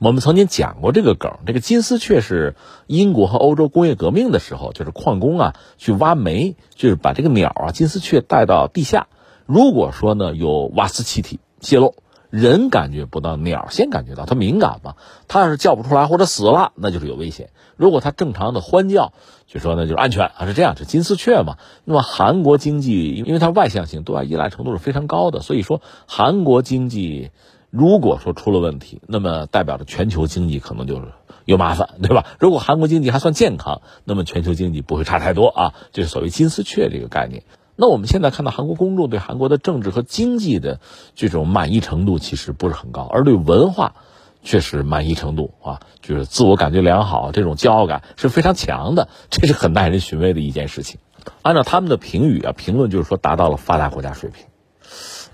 [0.00, 9.06] 我们曾经讲过这个梗，这个金丝雀是英国和欧洲工业革命的时候，就是矿工啊去挖煤，就是把这个鸟啊金丝雀带到地下。
[9.46, 11.94] 如果说呢有瓦斯气体泄漏，
[12.28, 14.96] 人感觉不到，鸟先感觉到，它敏感嘛。
[15.28, 17.50] 它要是叫不出来或者死了，那就是有危险。
[17.76, 19.12] 如果它正常的欢叫，
[19.46, 21.56] 就说呢就是安全啊，是这样，是金丝雀嘛。
[21.84, 27.30] 那么韩国经济，因为它外向性，对外依赖程度是非常高的，所以说韩国经济。
[27.76, 31.08] 如果说出了问题，那么代表着全球经济可能就是
[31.44, 32.24] 有麻烦，对吧？
[32.38, 35.74] 如果韩国经济还算健康，那么全球经济不会差太多啊。
[35.90, 37.42] 就是所谓金丝雀这个概念。
[37.74, 40.78] 那我们现在看到韩国公众对韩国的政治和经济的
[41.16, 43.96] 这种满意程度其实不是很高，而对文化
[44.44, 51.00] 确实满意程度啊，就是自我感觉良好，这种骄傲感是非常强的， 这是很耐人寻味的一件事情。
[51.42, 54.46] 按照他们的评语啊，评论就是说达到了发达国家水平。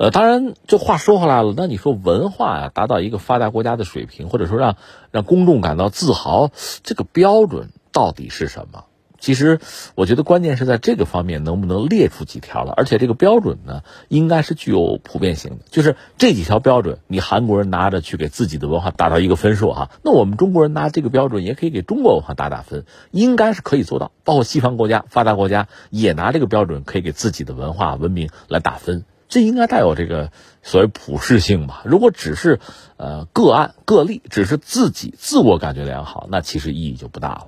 [0.00, 4.76] 呃，当然，这话说回来了，那你说文化呀，达到一个发达国家的水平，或者说让
[5.10, 6.48] 让公众感到自豪，
[6.82, 8.84] 这个标准到底是什么？
[9.18, 9.60] 其实，
[9.96, 15.66] 我觉得关键是在这个方面能不能列出几条了，而且这个标准呢，应该是具有普遍性的。
[15.68, 24.12] 就是这几条标准，你韩国人拿着去给自己的文化打到一个分数哈，那我们中国人拿这个标准也可以给中国文化打打分，应该是可以做到。
[24.24, 29.04] 包括西方国家、发达国家也拿这个标准可以给自己的文化文明来打分。
[29.30, 30.30] 这应该带有这个
[30.62, 31.80] 所谓普适性吧？
[31.86, 32.60] 如果只是
[32.98, 37.46] 呃个案个例，只是自己自我感觉良好，那其实意义就不大了。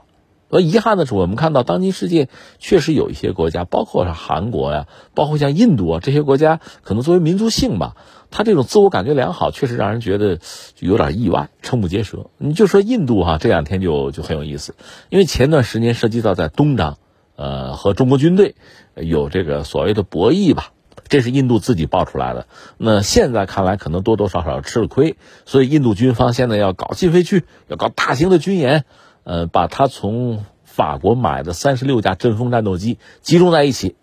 [0.49, 7.97] 而遗憾的是，我们看到当今世界确实有一些国家，包括是韩国呀，包括像印度啊这些国家，可能作为民族性吧，
[8.31, 10.41] 他这种自我感觉良好，确实让人觉得
[10.79, 12.27] 有点意外，瞠目结舌。
[12.37, 14.75] 你就说印度哈，这两天就就很有意思，
[15.09, 16.99] 因为前段时间涉及到在东张，
[17.35, 18.55] 呃，和中国军队
[18.95, 20.73] 有这个所谓的博弈吧，
[21.13, 22.47] 这是印度自己爆出来的。
[22.79, 28.87] 那现在看来，可能多多少少吃了亏，所以印度军方现在要搞禁飞区，要搞大型的军演。
[29.25, 33.95] 呃，把他从法国买的三十六架阵风战斗机集中在一起。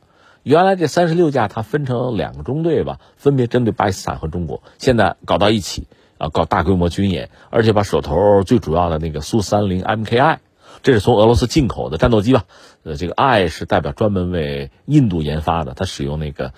[0.44, 4.62] 原来这三十六架，它分成两个中队吧，分别针对巴基斯坦和中国。
[4.78, 5.88] 现在搞到一起
[6.20, 10.38] 啊，搞大规模军演，而且把手头最主要的那个苏三零 MKI，
[10.84, 12.44] 这是从俄罗斯进口的战斗机吧？
[12.84, 16.54] 呃，这个 I 是代表专门为印度研发的，它使用那个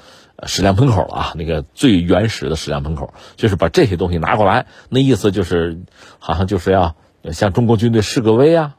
[0.46, 5.82] 矢量喷口了啊，那个最原始的矢量喷口，就是把这些东西拿过来，那意思就是
[6.20, 6.96] 好像就是要。
[7.34, 8.78] 向中国军队示个威啊，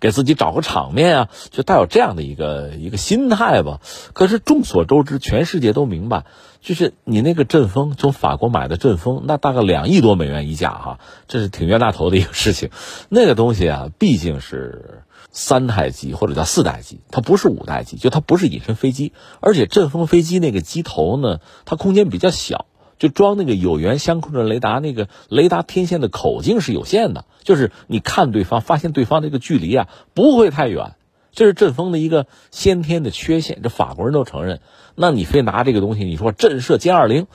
[0.00, 3.78] 给自己找个场面啊，就带有这样的一个一个心态吧。
[4.14, 6.24] 可是众所周知，全世界都明白，
[6.62, 12.70] 就是你那个阵风从法国买的阵风，那大概两亿多美元一架哈，这是挺冤大头的一个事情。
[13.10, 15.02] 那个东西啊，毕竟是
[15.34, 22.64] 三代机或者叫四代机，它不是五代机，就它不是隐身飞机，而且阵风飞机那个机头呢，它空间比较小。
[22.96, 30.94] 就装那个有源相控阵雷达，那个雷达天线的口径是有限的，就是你看对方，发现对方这个距离啊不会太远，
[31.32, 34.60] 这是阵风的一个先天的缺陷，这法国人都承认。
[34.94, 37.26] 那你非拿这个东西，你说震慑歼二零，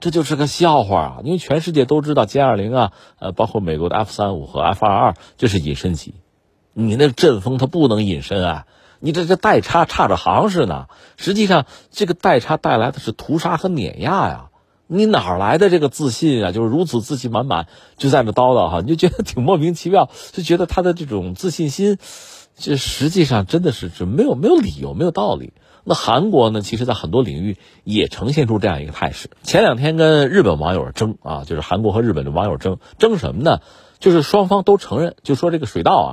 [0.00, 1.20] 这就是个笑话啊！
[1.24, 6.14] 因为全世界都知道歼二零啊，呃，包括美国的 F 三五和 F 二二，这是隐身机，
[6.72, 8.66] 你那阵风它不能隐身啊，
[9.00, 10.88] 你这这代差差着行似的。
[11.16, 14.46] 实际上，这个代差带来的是屠杀和碾压呀。
[14.86, 16.52] 你哪来的这个自信啊？
[16.52, 21.96] 就是如此自信满满，就在那叨叨哈，你就觉得挺莫名其妙，就觉得他的这种自信心，
[22.56, 25.54] 这实际上真的是是没有没有理由，没有道理。
[25.84, 29.30] 那韩国呢，其实在很多领域也呈现出这样一个态势。
[29.42, 33.60] 前两天跟日本网友争啊，就是韩国和日本的网友争争什么呢？
[33.98, 36.10] 就是双方都承认，就说这个水稻啊，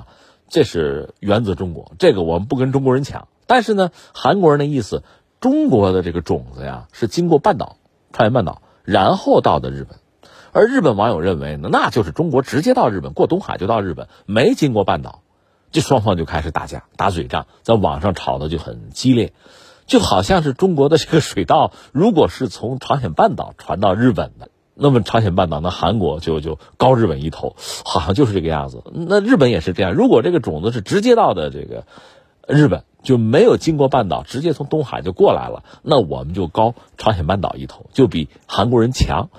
[0.49, 3.27] 这是源自中国，这个我们不跟中国人抢。
[3.47, 5.03] 但是呢，韩国人的意思，
[5.39, 7.77] 中国的这个种子呀，是经过半岛，
[8.11, 8.61] 朝鲜半岛。
[8.83, 9.99] 然后到的日本，
[10.51, 15.21] 而日本网友认为呢，那就是中国直接到日本，过东海就到日本，没经过半岛，
[15.71, 19.33] 这双方就开始打架打嘴仗，在网上吵得就很激烈，
[19.85, 28.83] 就好像是中国的这个水稻，如果是从朝鲜半岛传到日本的，那么朝鲜半岛那韩国就就高日本一头，好像就是这个样子。
[28.93, 31.85] 那日本也是这样，如果这个种子是直接到的这个
[32.47, 32.83] 日本。
[33.01, 39.29] 就没有经过半岛，直接从东海就过来了，那我们就高朝鲜半岛一头，就比韩国人强。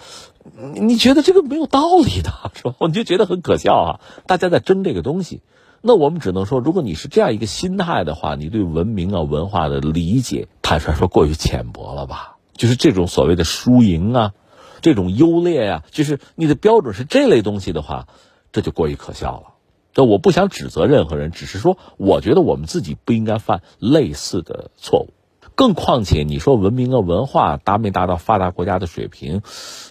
[0.73, 2.75] 你觉得这个没有道理的是吧？
[2.79, 4.01] 我就觉得很可笑啊！
[4.27, 5.43] 大家在争这个东西，
[5.83, 12.39] 那我们只能说，如果你是这样一个心态的话，你对文明啊、文化的理解，坦率说过于浅薄了吧？
[12.55, 14.33] 就是这种所谓的输赢啊，
[14.81, 18.09] 这种优劣呀，就是你的标准是这类东西的话，
[18.53, 19.55] 这就过于可笑了。
[19.93, 25.11] 这我不想指责任何人，只是说，我觉得我们自己不应该犯类似的错误。
[25.55, 29.43] 更况且，你说文明和文化达没达到发达国家的水平，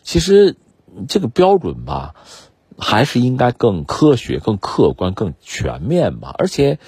[0.03, 0.55] 其实
[1.07, 2.15] 这个标准吧，
[2.77, 6.33] 还是应该更科学、更客观、更全面吧。
[6.37, 6.79] 而且，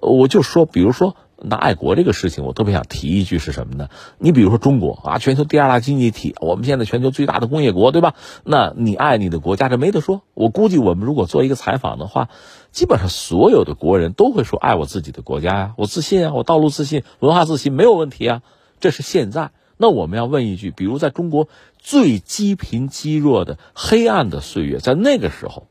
[0.00, 1.16] 我就说，比如说。
[1.40, 3.88] 那爱国这个事情，我特别想提一句是什么呢？
[4.18, 8.14] 你比如说中国啊，全球第二大经济体，我们现在全球最大的工业国，对吧？
[8.42, 10.22] 那你爱你的国家，这没得说。
[10.34, 12.28] 我估计我们如果做一个采访的话，
[12.72, 18.42] 基本上所有的国人都会说爱我自己的国家呀，我自信啊，我道路自信，文化自信，没有问题啊。
[18.80, 19.52] 这是现在。
[19.76, 21.48] 那我们要问一句，比如在中国
[21.78, 25.68] 最积贫积弱的黑暗的岁月，在那个时候。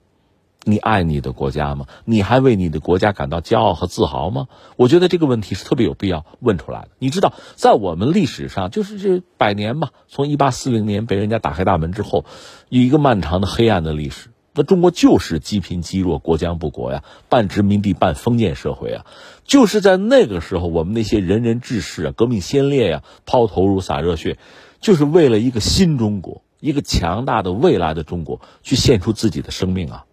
[0.69, 1.85] 你爱你的国家吗？
[2.03, 4.47] 你还为你的国家感到骄傲和自豪吗？
[4.75, 6.89] 我觉得这个问题是特别有必要问出来的。
[6.99, 12.25] 你知道，在我们历史上，就是这百年吧，从一八四零年被人家打开大门之后，
[12.67, 14.27] 有一个漫长的黑暗的历史。
[14.53, 19.05] 那中国就是积贫积弱、国将不国呀，半殖民地半封建社会啊。
[19.45, 24.37] 就是在那个时候，我们那些仁人志士啊、革命先烈呀，抛头颅洒热血，
[24.81, 30.05] 就是为了一个新中国、一个强大的未来的中国，去献出自己的生命啊。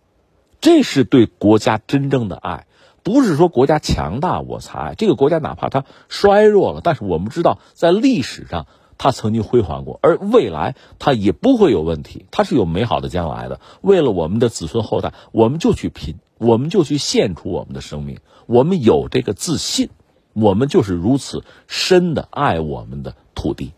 [0.65, 2.67] 这是对国家真正的爱，
[3.03, 13.61] 不是说国家强大我才爱这个国家，哪怕它衰弱了，但是我们知道，在历史上它曾经辉煌过，而未来它也不会有问题，它是有美好的将来的。
[13.83, 19.91] 为了我们的子孙后代，我们就去拼，我们就去献出我们的生命，我们有这个自信，
[20.33, 23.75] 我们就是如此深的爱我们的土地。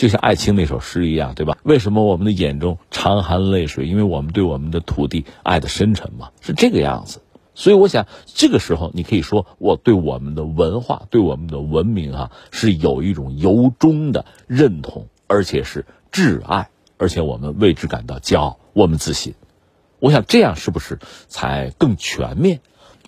[0.00, 1.58] 就像艾青那首诗一样，对吧？
[1.62, 3.86] 为什么我们的眼中常含泪水？
[3.86, 7.20] 因为我们对我们的土地爱的深沉嘛，是这个样子。
[7.54, 19.34] 所以我想，这个时候你可以说，我对我们的文化、对我们的文明啊，是有一种由衷的认同，而且是挚爱，而且我们为之感到骄傲，我们自信。
[19.98, 20.98] 我想这样是不是
[21.28, 22.60] 才更全面，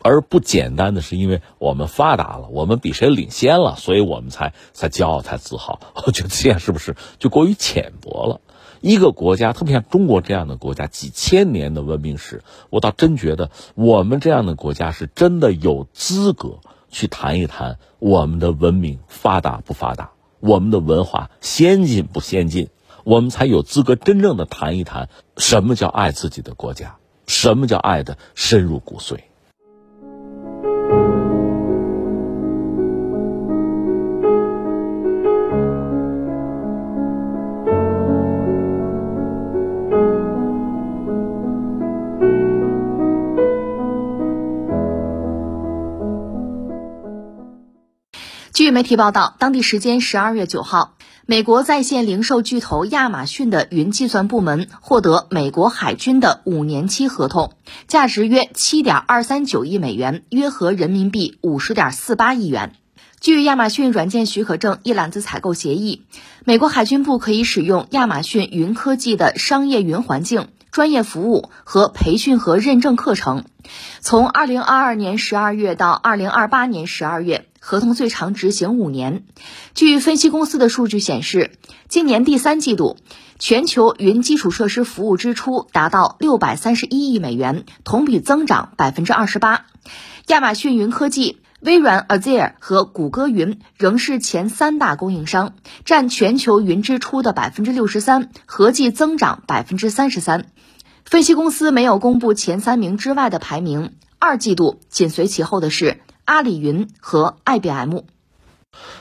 [0.02, 5.80] 而不简单的是因为我们发达了，我们比谁领先了，所以我们才才骄傲、才自豪？
[6.06, 8.40] 我觉得这样是不是就过于浅薄了？
[8.80, 16.58] 一个国家，特别像中国这样的国家，几千年的文明史，我倒真觉得我们这样的国家是真的有资格
[16.90, 22.70] 去谈一谈我们的文明发达不发达，我们的文化先进不先进，
[23.04, 26.96] 我们才有资格真正的谈一谈什么叫爱自己的国家，
[27.28, 29.20] 什么叫爱的深入骨髓。
[48.72, 50.94] 媒体报道，当地时间十二月九号，
[51.26, 57.52] 美国在线零售巨头亚马逊的云计算部门获得美国海军的五年期合同，
[57.86, 62.72] 价值约七点二三九亿美元，约合人民币五十点四八亿元。
[63.20, 66.06] 据亚马逊软件许可证一揽子采购协议，
[66.46, 73.44] 美国海军部可以使用亚马逊云科技的商业云环境、专业服务和培训和认证课程。
[74.00, 77.46] 从二零二二年十二月到二零二八年十二月。
[77.64, 79.22] 合同最长执行五年。
[79.72, 81.52] 据分析公司的数据显示，
[81.88, 82.96] 今年第三季度
[83.38, 89.66] 全球云基础设施服务支出达到六百三十一亿美元，同比增长百分之二十八。
[90.26, 95.54] 亚马逊云科技、微软 Azure 和谷歌云仍是前三大供应商，
[95.84, 100.46] 占全球云支出的百分之六十三，合计增长百分之三十三。
[101.04, 106.00] 分析公司没有公布前三名之外的排名，二季度紧随其后的是。
[106.24, 108.00] 阿里云和 IBM。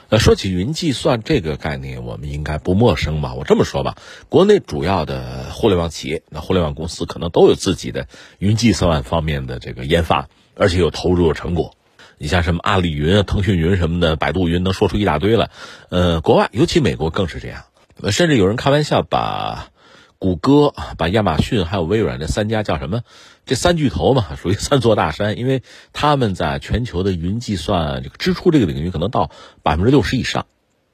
[0.10, 3.34] 呃，说起云计算这个概念，我们应该不陌生吧？
[3.34, 3.96] 我这么说吧，
[4.28, 8.08] 国内主要的互联网企业，那互联网公司可能都有自己的
[8.40, 11.76] 云计算方面的这个研发，而且有投入有成果。
[12.18, 15.50] 你像什么阿里云、腾讯云什么的，百度云能说出一大堆来。
[15.90, 17.64] 呃，国外尤其美国更是这样，
[18.12, 19.70] 甚至有人开玩笑把。
[20.24, 23.02] 谷歌把亚马逊还有微软这三家叫什么？
[23.52, 29.30] 这三巨头嘛，属于三座大山，因为他们在全球的云计算这个支出这个领域可能到
[29.62, 30.46] 百分之六十以上，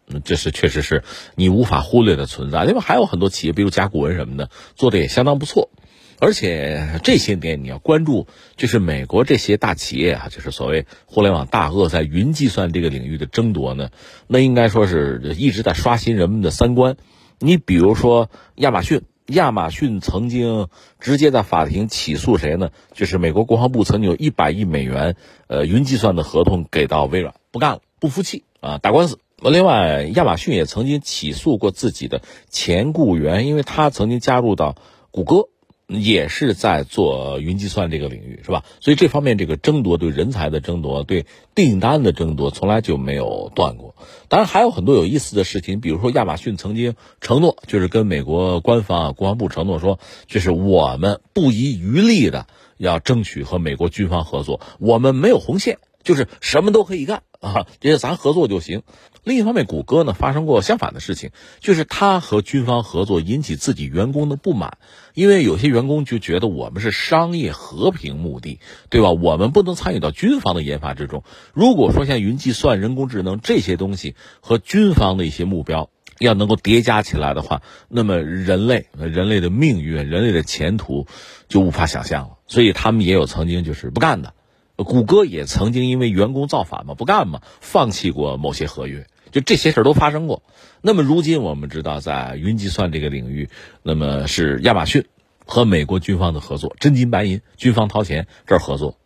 [0.07, 1.03] 嗯，这是确实是
[1.35, 2.63] 你无法忽略的存在。
[2.63, 5.69] 另外还有很多企业，比如甲骨文什么的，做的也相当不错。
[6.17, 13.91] 而且这些年你要关注，就是美国这些大企业啊，就是所谓互联网大鳄在云计算这个领域的争夺呢，
[14.25, 16.97] 那应该说是一直在刷新人们的三观。
[17.37, 19.03] 你比如说亚马逊。
[19.27, 20.67] 亚马逊曾经
[20.99, 22.71] 直接在法庭起诉谁呢？
[22.93, 25.15] 就是美国国防部曾经有一百亿美元，
[25.47, 29.19] 呃，云计算的合同给到微软，不干了，不服气啊，打官司。
[29.41, 34.75] 另外，亚马逊也曾经起诉过自己的前雇员，因为他曾经加入到
[35.11, 35.49] 谷歌。
[35.87, 38.65] 也是在做云计算这个领域，是吧？
[38.81, 41.25] 所以这方面这个争夺对人才的争夺，对
[41.55, 43.95] 订单的争夺，从来就没有断过。
[44.27, 58.83] 当然还有很多有意思的事情，比如说亚马逊曾经承诺，就是跟美国官方啊国防部承诺说，就是我们不遗余力的要争取和美国军方合作，我们没有红线，就是什么都可以干啊，就是咱合作就行。
[59.23, 64.77] 另一方面，谷歌呢发生过相反的事情，就是他和军方合作引起自己员工的不满，
[65.13, 69.11] 因为有些员工就觉得我们是商业和平目的，对吧？
[69.11, 71.23] 我们不能参与到军方的研发之中。
[71.53, 75.89] 如果说像云计算、人工智能这些东西和军方的一些目标
[76.19, 81.05] 要能够叠加起来的话，那么人类、人类的命运、人类的前途
[81.49, 82.37] 就无法想象了。
[82.47, 84.33] 所以他们也有曾经就是不干的，
[84.77, 89.07] 谷歌也曾经因为员工造反嘛，不干嘛，放弃过某些合约。
[89.31, 90.41] 就这些事儿都发生过，
[90.81, 93.49] 那么如今我们知道，在云计算这个领域，
[93.83, 95.05] 那么是亚马逊
[95.45, 98.97] 和美国军方的合作，真金白银，军方掏钱这儿合作。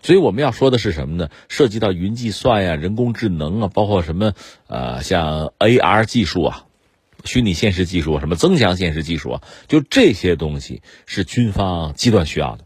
[0.00, 1.28] 所以我们要说的是什么呢？
[1.48, 4.32] 涉及到云计算呀、人工智能啊，包括什么
[4.68, 6.66] 呃，像 AR 技术啊、
[7.24, 12.64] 虚拟现实技术、什么增强现实技术啊，就这些东西是军方极端需要的。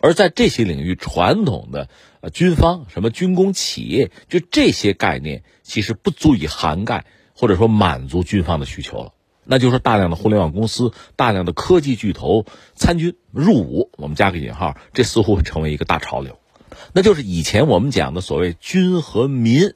[0.00, 1.88] 而在这些领域，传统的
[2.20, 9.12] 呃军方、什么军工企业，就这些概念，其实不足以涵盖或者说满足军方的需求了。
[9.48, 16.38] 那就是大量的互联网公司、大量的科技巨头参军入伍，我们加个引号，这似乎会成为一个大潮流。
[16.92, 19.74] 那就是以前我们讲的所谓军和民，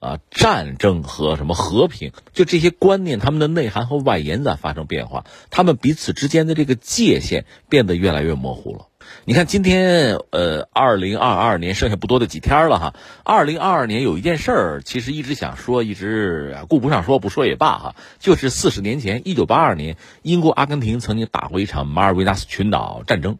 [0.00, 8.88] 啊，战争和什么和平，就这些观念，他们的内涵和外延在发生变化，他们彼此之间的这个界限变得越来越模糊了。
[9.24, 12.94] 你看，今天呃，二零二二年剩下不多的几天了哈。
[13.22, 17.94] 二零二二年有一件事儿，其实一直想说，一直顾不上说，不说也罢哈。
[18.18, 23.38] 就是四十年前，一九八二年，英国阿根廷曾经打过一场马尔维纳斯群岛战争，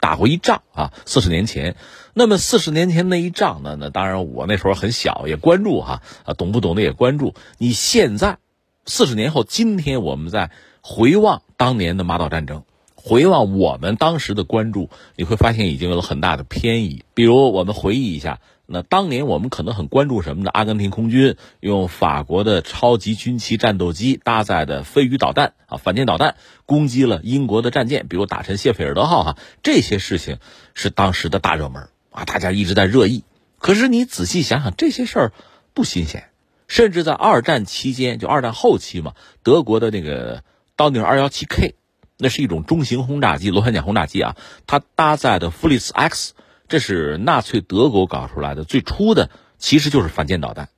[0.00, 0.92] 打过一仗啊。
[1.06, 1.76] 四十年前，
[2.12, 3.76] 那么四十年前那一仗呢？
[3.78, 7.34] 那当然我那时候很小，也关注哈啊，懂不懂的也关注。
[7.58, 8.38] 你现在
[8.84, 10.50] 四十年后，今天我们在
[10.82, 12.64] 回望当年的马岛战争。
[13.02, 17.02] 回望我们当时的关注，你会发现已经有了很大的偏移。
[17.14, 20.50] 比如，我们回忆一下，那当年我们可能很关注什么呢？
[20.52, 26.36] 阿根廷空军用法国的超级军旗战斗机搭载的飞鱼导弹啊，反舰导弹
[26.66, 30.36] 攻击了英国的战舰，比如打沉谢菲尔德号哈，这些事情
[30.74, 33.24] 是当时的大热门啊，大家一直在热议。
[33.58, 35.32] 可是你仔细想想，这些事儿
[35.72, 36.28] 不新鲜，
[36.68, 40.44] 甚至在二战期间，就二战后期嘛，德国的那个
[40.76, 41.76] 刀宁二幺七 K。
[42.20, 46.34] 那是一种中型轰炸机，螺旋桨轰炸机啊，它搭载的弗里斯 X，
[46.68, 50.68] 这是纳粹德国搞出来的最初的，其实就是反舰导弹，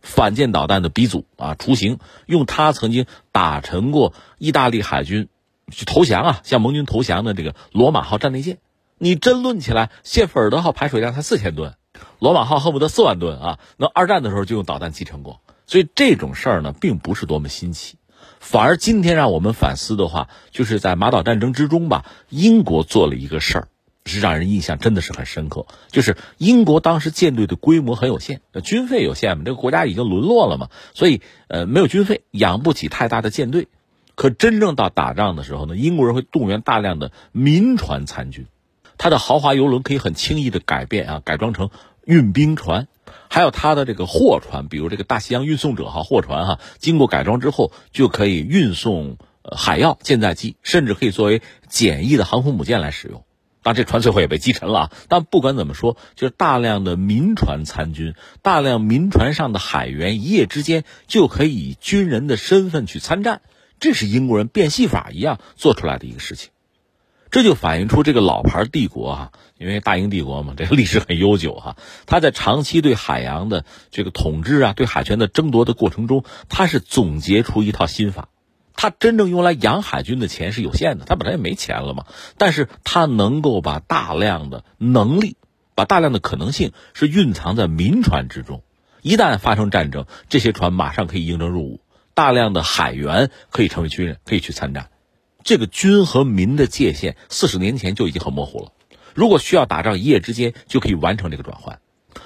[0.00, 5.28] 反舰导弹的鼻祖啊，雏形，用它曾经打沉过意大利海军
[5.70, 8.58] 去投降啊，向盟军投降的这个罗马号战列舰。
[8.98, 11.74] 你真论起来，谢菲尔德号排水量才四千吨，
[12.18, 13.58] 罗马号恨不得四万吨啊。
[13.76, 17.98] 那二战的时候就用导弹击沉过，所以这种事儿呢，并不是多么新奇。
[18.46, 23.68] 反而今天让我们反思的话，就是在马岛战争之中吧，英国做了一个事儿，
[24.04, 25.66] 是让人印象真的是很深刻。
[25.90, 33.66] 就是英国当时舰队的规模很有限，军费有限嘛，这个国家已经沦落了嘛，所以呃没有军费，养不起太大的舰队。
[34.14, 38.46] 可真正到打仗的时候呢，英国人会动员大量的民船参军，
[38.96, 41.70] 他的豪华游轮可以很轻易的改变啊，改装成
[42.04, 42.86] 运兵船。
[43.28, 49.18] 还有它的这个货船，比如这个大西洋运送者哈货船哈，经过改装之后就可以运送
[49.56, 53.24] 海药、舰载机，甚至可以作为简易的航空母舰来使用。
[53.62, 54.92] 当然，这船最后也被击沉了。
[55.08, 63.40] 但不管怎么说，就是大量的民船参军，大量民船上的海员一夜之间就可以以军人的身份去参战，
[63.80, 66.50] 这是英国人变戏法一样做出来的一个事情。
[67.36, 71.76] 这就反映出这个老牌帝国啊，因为大英帝国嘛，这个历史很悠久哈。
[72.06, 78.30] 它在长期对海洋的这个统治啊，对海权的争夺的过程中，它是总结出一套新法。
[78.74, 82.06] 它真正用来养海军的钱是有限的，它本来也没钱了嘛。
[82.38, 85.36] 但是它能够把大量的能力，
[85.74, 88.62] 把大量的可能性是蕴藏在民船之中。
[89.02, 91.80] 一旦发生战争，这些船马上可以应征入伍，
[92.14, 94.88] 大量的海员可以成为军人，可以去参战。
[95.46, 98.72] 这个军和民的界限，四十年前就已经很模糊了。
[99.14, 101.78] 如果需要打仗，一夜之间就可以完成这个转换。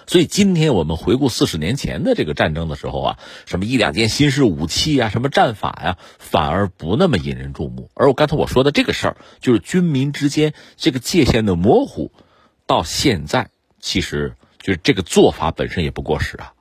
[0.07, 7.91] 所以今天我们回顾四十年前的这个战争的时候啊，什么一两件新式武器啊，什么战法呀，反而不那么引人注目。
[7.93, 12.13] 而我刚才我说的这个事儿，就是军民之间这个界限的模糊，
[12.67, 13.51] 到现在
[13.81, 16.55] 其实就是这个做法本身也不过时啊。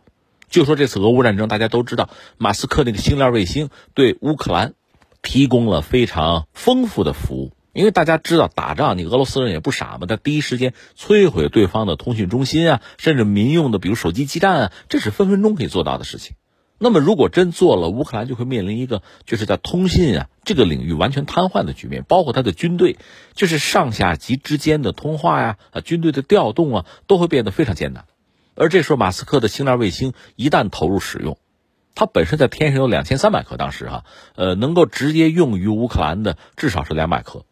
[0.50, 4.74] 就说这次俄乌战争，大家都知道，马斯克那个星链卫星对乌克兰。
[5.22, 16.36] 提供了非常丰富的服务，因为大家知道打仗，你俄罗斯人也不傻嘛，他第一时间摧毁对方的通讯中心啊，甚至民用的，比如手机基站啊，这是分分钟可以做到的事情。
[16.82, 22.96] 那么如果真做了，乌克兰就会面临一个就是在通信啊这个领域完全瘫痪的局面，包括他的军队，
[23.34, 28.06] 就是上下级之间的通话呀，啊军队的调动啊，都会变得非常艰难。
[28.56, 31.38] 而这时候，马斯克的星链卫星一旦投入使用。
[31.96, 37.46] 它本身在天上有两千三百颗，当时哈，呃，能够直接用于乌克兰的至少是两百颗。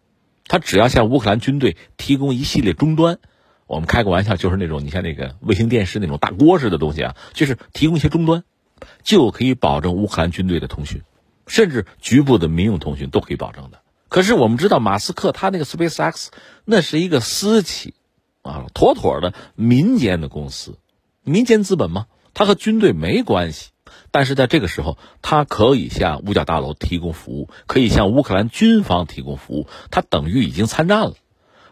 [0.47, 3.19] 它只要向乌克兰军队提供一系列终端，
[3.65, 8.45] 我们开个玩笑，就是那种你像那个卫星电视那种大锅似的东西啊，就是提供一些终端，
[9.03, 11.01] 就可以保证乌克兰军队的通讯，
[11.47, 13.81] 甚至局部的民用通讯都可以保证的。
[14.07, 16.27] 可是我们知道，马斯克他那个 SpaceX
[16.63, 17.93] 那是一个私企
[18.41, 20.77] 啊，妥妥的民间的公司，
[21.25, 23.71] 民间资本嘛，它和军队没关系。
[24.11, 31.13] 但是在这个时候，他可以向五角大楼提供服务，可以向乌克兰军方提供服务，他等于已经参战了。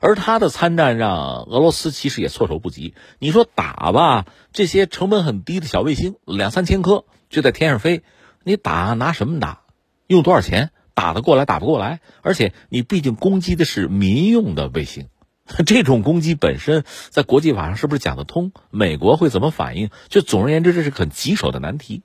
[0.02, 2.94] 而他的参战让俄罗斯其实也措手不及。
[3.18, 8.04] 你说打吧，这些成本很低的小卫星，两三千颗就在天上飞，
[8.44, 9.62] 你打拿什么打？
[10.06, 10.70] 用多少钱？
[10.94, 11.46] 打得过来？
[11.46, 12.02] 打不过来？
[12.22, 15.08] 而且你毕竟攻击的是民用的卫星，
[15.66, 18.52] 这种攻击本身在国际法上是不是讲得通？
[18.70, 19.90] 美国会怎么反应？
[20.10, 22.04] 就总而言之，这是很棘手的难题。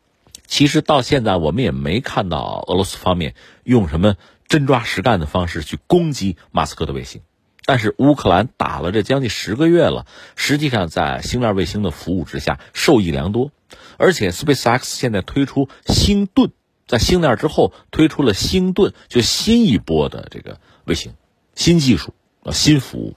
[0.51, 4.17] 其实到现在，我们也没看到俄罗斯方面用什么
[4.49, 7.23] 真抓实干的方式去攻击马斯克的卫星。
[7.65, 13.53] 但是乌克兰打了这将近十个月了，实际上在星链卫星的服务之下受益良多。
[13.97, 16.51] 而且 SpaceX 现在推出星盾，
[16.89, 21.13] 在星链之后推出了星盾，就新一波的这个卫星，
[21.55, 23.15] 新技术啊，新服务。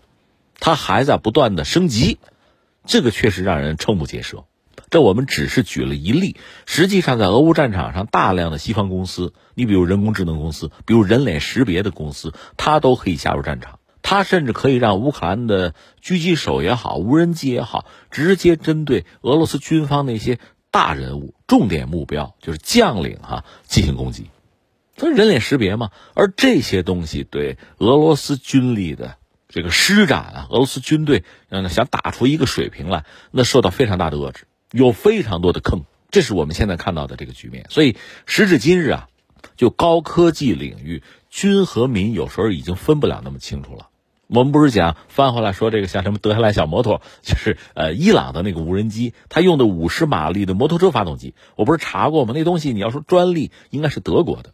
[0.59, 2.19] 它还在不断的升级，
[2.85, 4.45] 这个确实让人瞠目结舌。
[4.93, 6.35] 这我们只是举了一例，
[6.67, 13.79] 实际上在俄乌战场上，大量的西方公司，你比如人工智能公司，比如人脸识别的公司，它都可以加入战场。
[14.03, 20.37] 它甚至可以让乌克兰的狙击手也好，无人机也好，直接针对俄罗斯军方那些
[20.69, 24.29] 大人物、重点目标，就是将领哈进行攻击。
[24.95, 29.15] 所以人脸识别嘛，而这些东西对俄罗斯军力的
[29.49, 34.45] 这个施展啊，俄罗斯军队嗯想打出一个水平来，那受到非常大的遏制。
[34.73, 37.67] 有非常多的坑，这是我们现在看到的这个局面。
[37.69, 37.95] 所以
[38.25, 39.07] 时至今日啊，
[39.55, 43.89] 就高科技领域，军和民有时候已经分不了那么清楚了。
[44.27, 52.33] 我们不是讲翻回来说这个像什么德黑兰小摩托，就是呃伊朗的那个无人机，它用的五十马力的摩托车发动机，我不是查过吗？
[52.35, 54.53] 那东西你要说专利应该是德国的，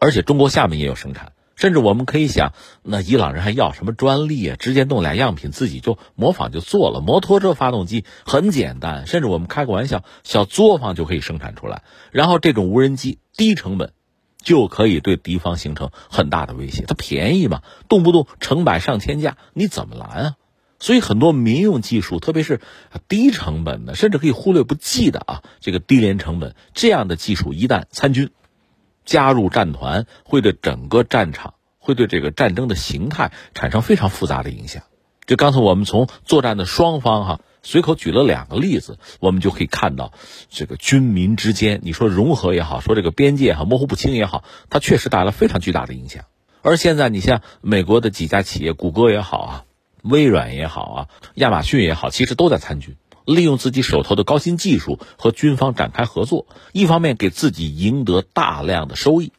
[0.00, 1.32] 而且中国下面也有生产。
[1.58, 2.54] 甚至我们可以想，
[2.84, 4.56] 那伊朗人还要什么专利啊？
[4.56, 7.00] 直接弄俩样品，自己就模仿就做了。
[7.00, 11.82] 摩托车发动机很简单，甚至我们开个玩笑，小作坊就可以生产出来。
[12.12, 13.92] 然后这种无人机低成本，
[14.40, 16.84] 就可以对敌方形成很大的威胁。
[16.86, 20.34] 它便宜嘛，动不动成百上千架，你怎么拦啊？
[20.78, 22.60] 所以很多民用技术，特别是
[23.08, 28.30] 低成本的，甚至可以忽略不计的啊，这个低廉成本这样的技术一旦参军。
[29.08, 34.82] 加入战团会对整个战场，会对这个战争的形态产生非常复杂的影响。
[35.26, 40.12] 就刚才我们从作战的双方哈，随口举了两个例子，我们就可以看到，
[40.50, 46.24] 这个军民之间，你说融合也好，说这个边界哈模糊不清也好，它确实带来非常巨大的影响。
[46.60, 49.64] 而现在，你像美国的几家企业，谷歌也好啊，
[50.02, 52.96] 微软也好啊，亚马逊也好，其实都在参军。
[53.28, 59.32] 利用自己手头的高新技术和军方展开合作，一方面给自己赢得大量的收益、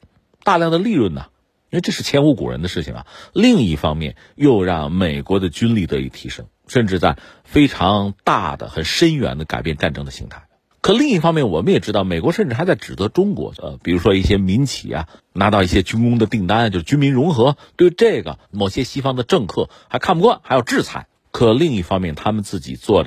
[0.44, 1.26] 大量的利润呢，
[1.72, 3.08] 因为这是前无古人的事情啊。
[3.34, 10.44] 另一方面又让美国的军力得以提升，甚至在非常大的、很深远的改变战争的形态。
[10.82, 21.08] 可另一方面，我们也知道，美国甚至还在指责中国，呃，比如说一些民企啊，拿到一些军工的订单，就是军民融合，对这个某些西方的政客还看不惯，还要制裁。
[21.32, 23.04] 可另一方面，他们自己做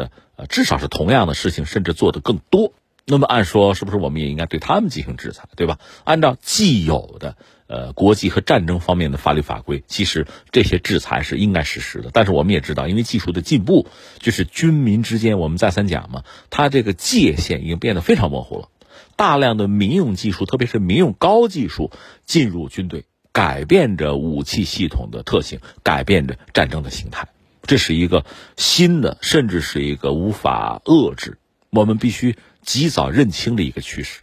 [0.48, 2.72] 至少是同样的事情，甚至做得更多。
[3.04, 5.80] 那么按说，是不是我们也应该对他们进行制裁，对吧？
[6.04, 7.36] 按照既有的
[7.66, 12.10] 呃国际和战争方面的法律法规，其实这些制裁是应该实施的。
[12.12, 13.88] 但是我们也知道，因为技术的进步，
[14.20, 18.68] 就是军民之间，我们再三讲嘛，它这个界限已经变得非常模糊了。
[19.16, 21.90] 大量的民用技术，特别是民用高技术
[22.24, 27.26] 进入军队，改变着武器系统的特性，改变着战争的形态。
[27.62, 28.24] 这是一个
[28.56, 31.38] 新的，甚至是一个无法遏制，
[31.70, 34.22] 我们必须及早认清的一个趋势。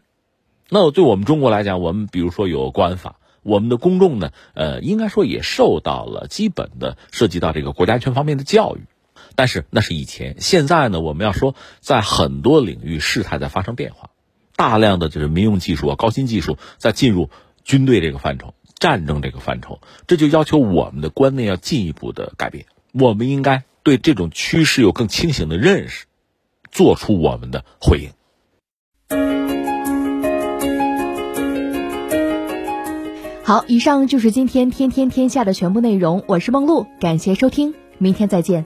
[0.70, 8.82] 那对我们中国来讲，我们比如说有国安法，我们的公众呢，呃，应该说也受到了基本的涉及到这个国家安全方面的教育。
[9.36, 14.10] 但是那是以前，现在呢，我们要说，在很多领域事态在发生变化，
[14.56, 17.30] 大量的就是民用技术啊、高新技术在进入
[17.64, 22.66] 军队这个范畴、战争这个范畴，这就要求我们的观念要进一步的改变。
[22.92, 26.06] 我们应该对这种趋势有更清醒的认识，
[26.72, 28.10] 做出我们的回应。
[33.44, 36.24] 好，以上就是今天天天天下的全部内容。
[36.28, 38.66] 我是梦露，感谢收听，明天再见。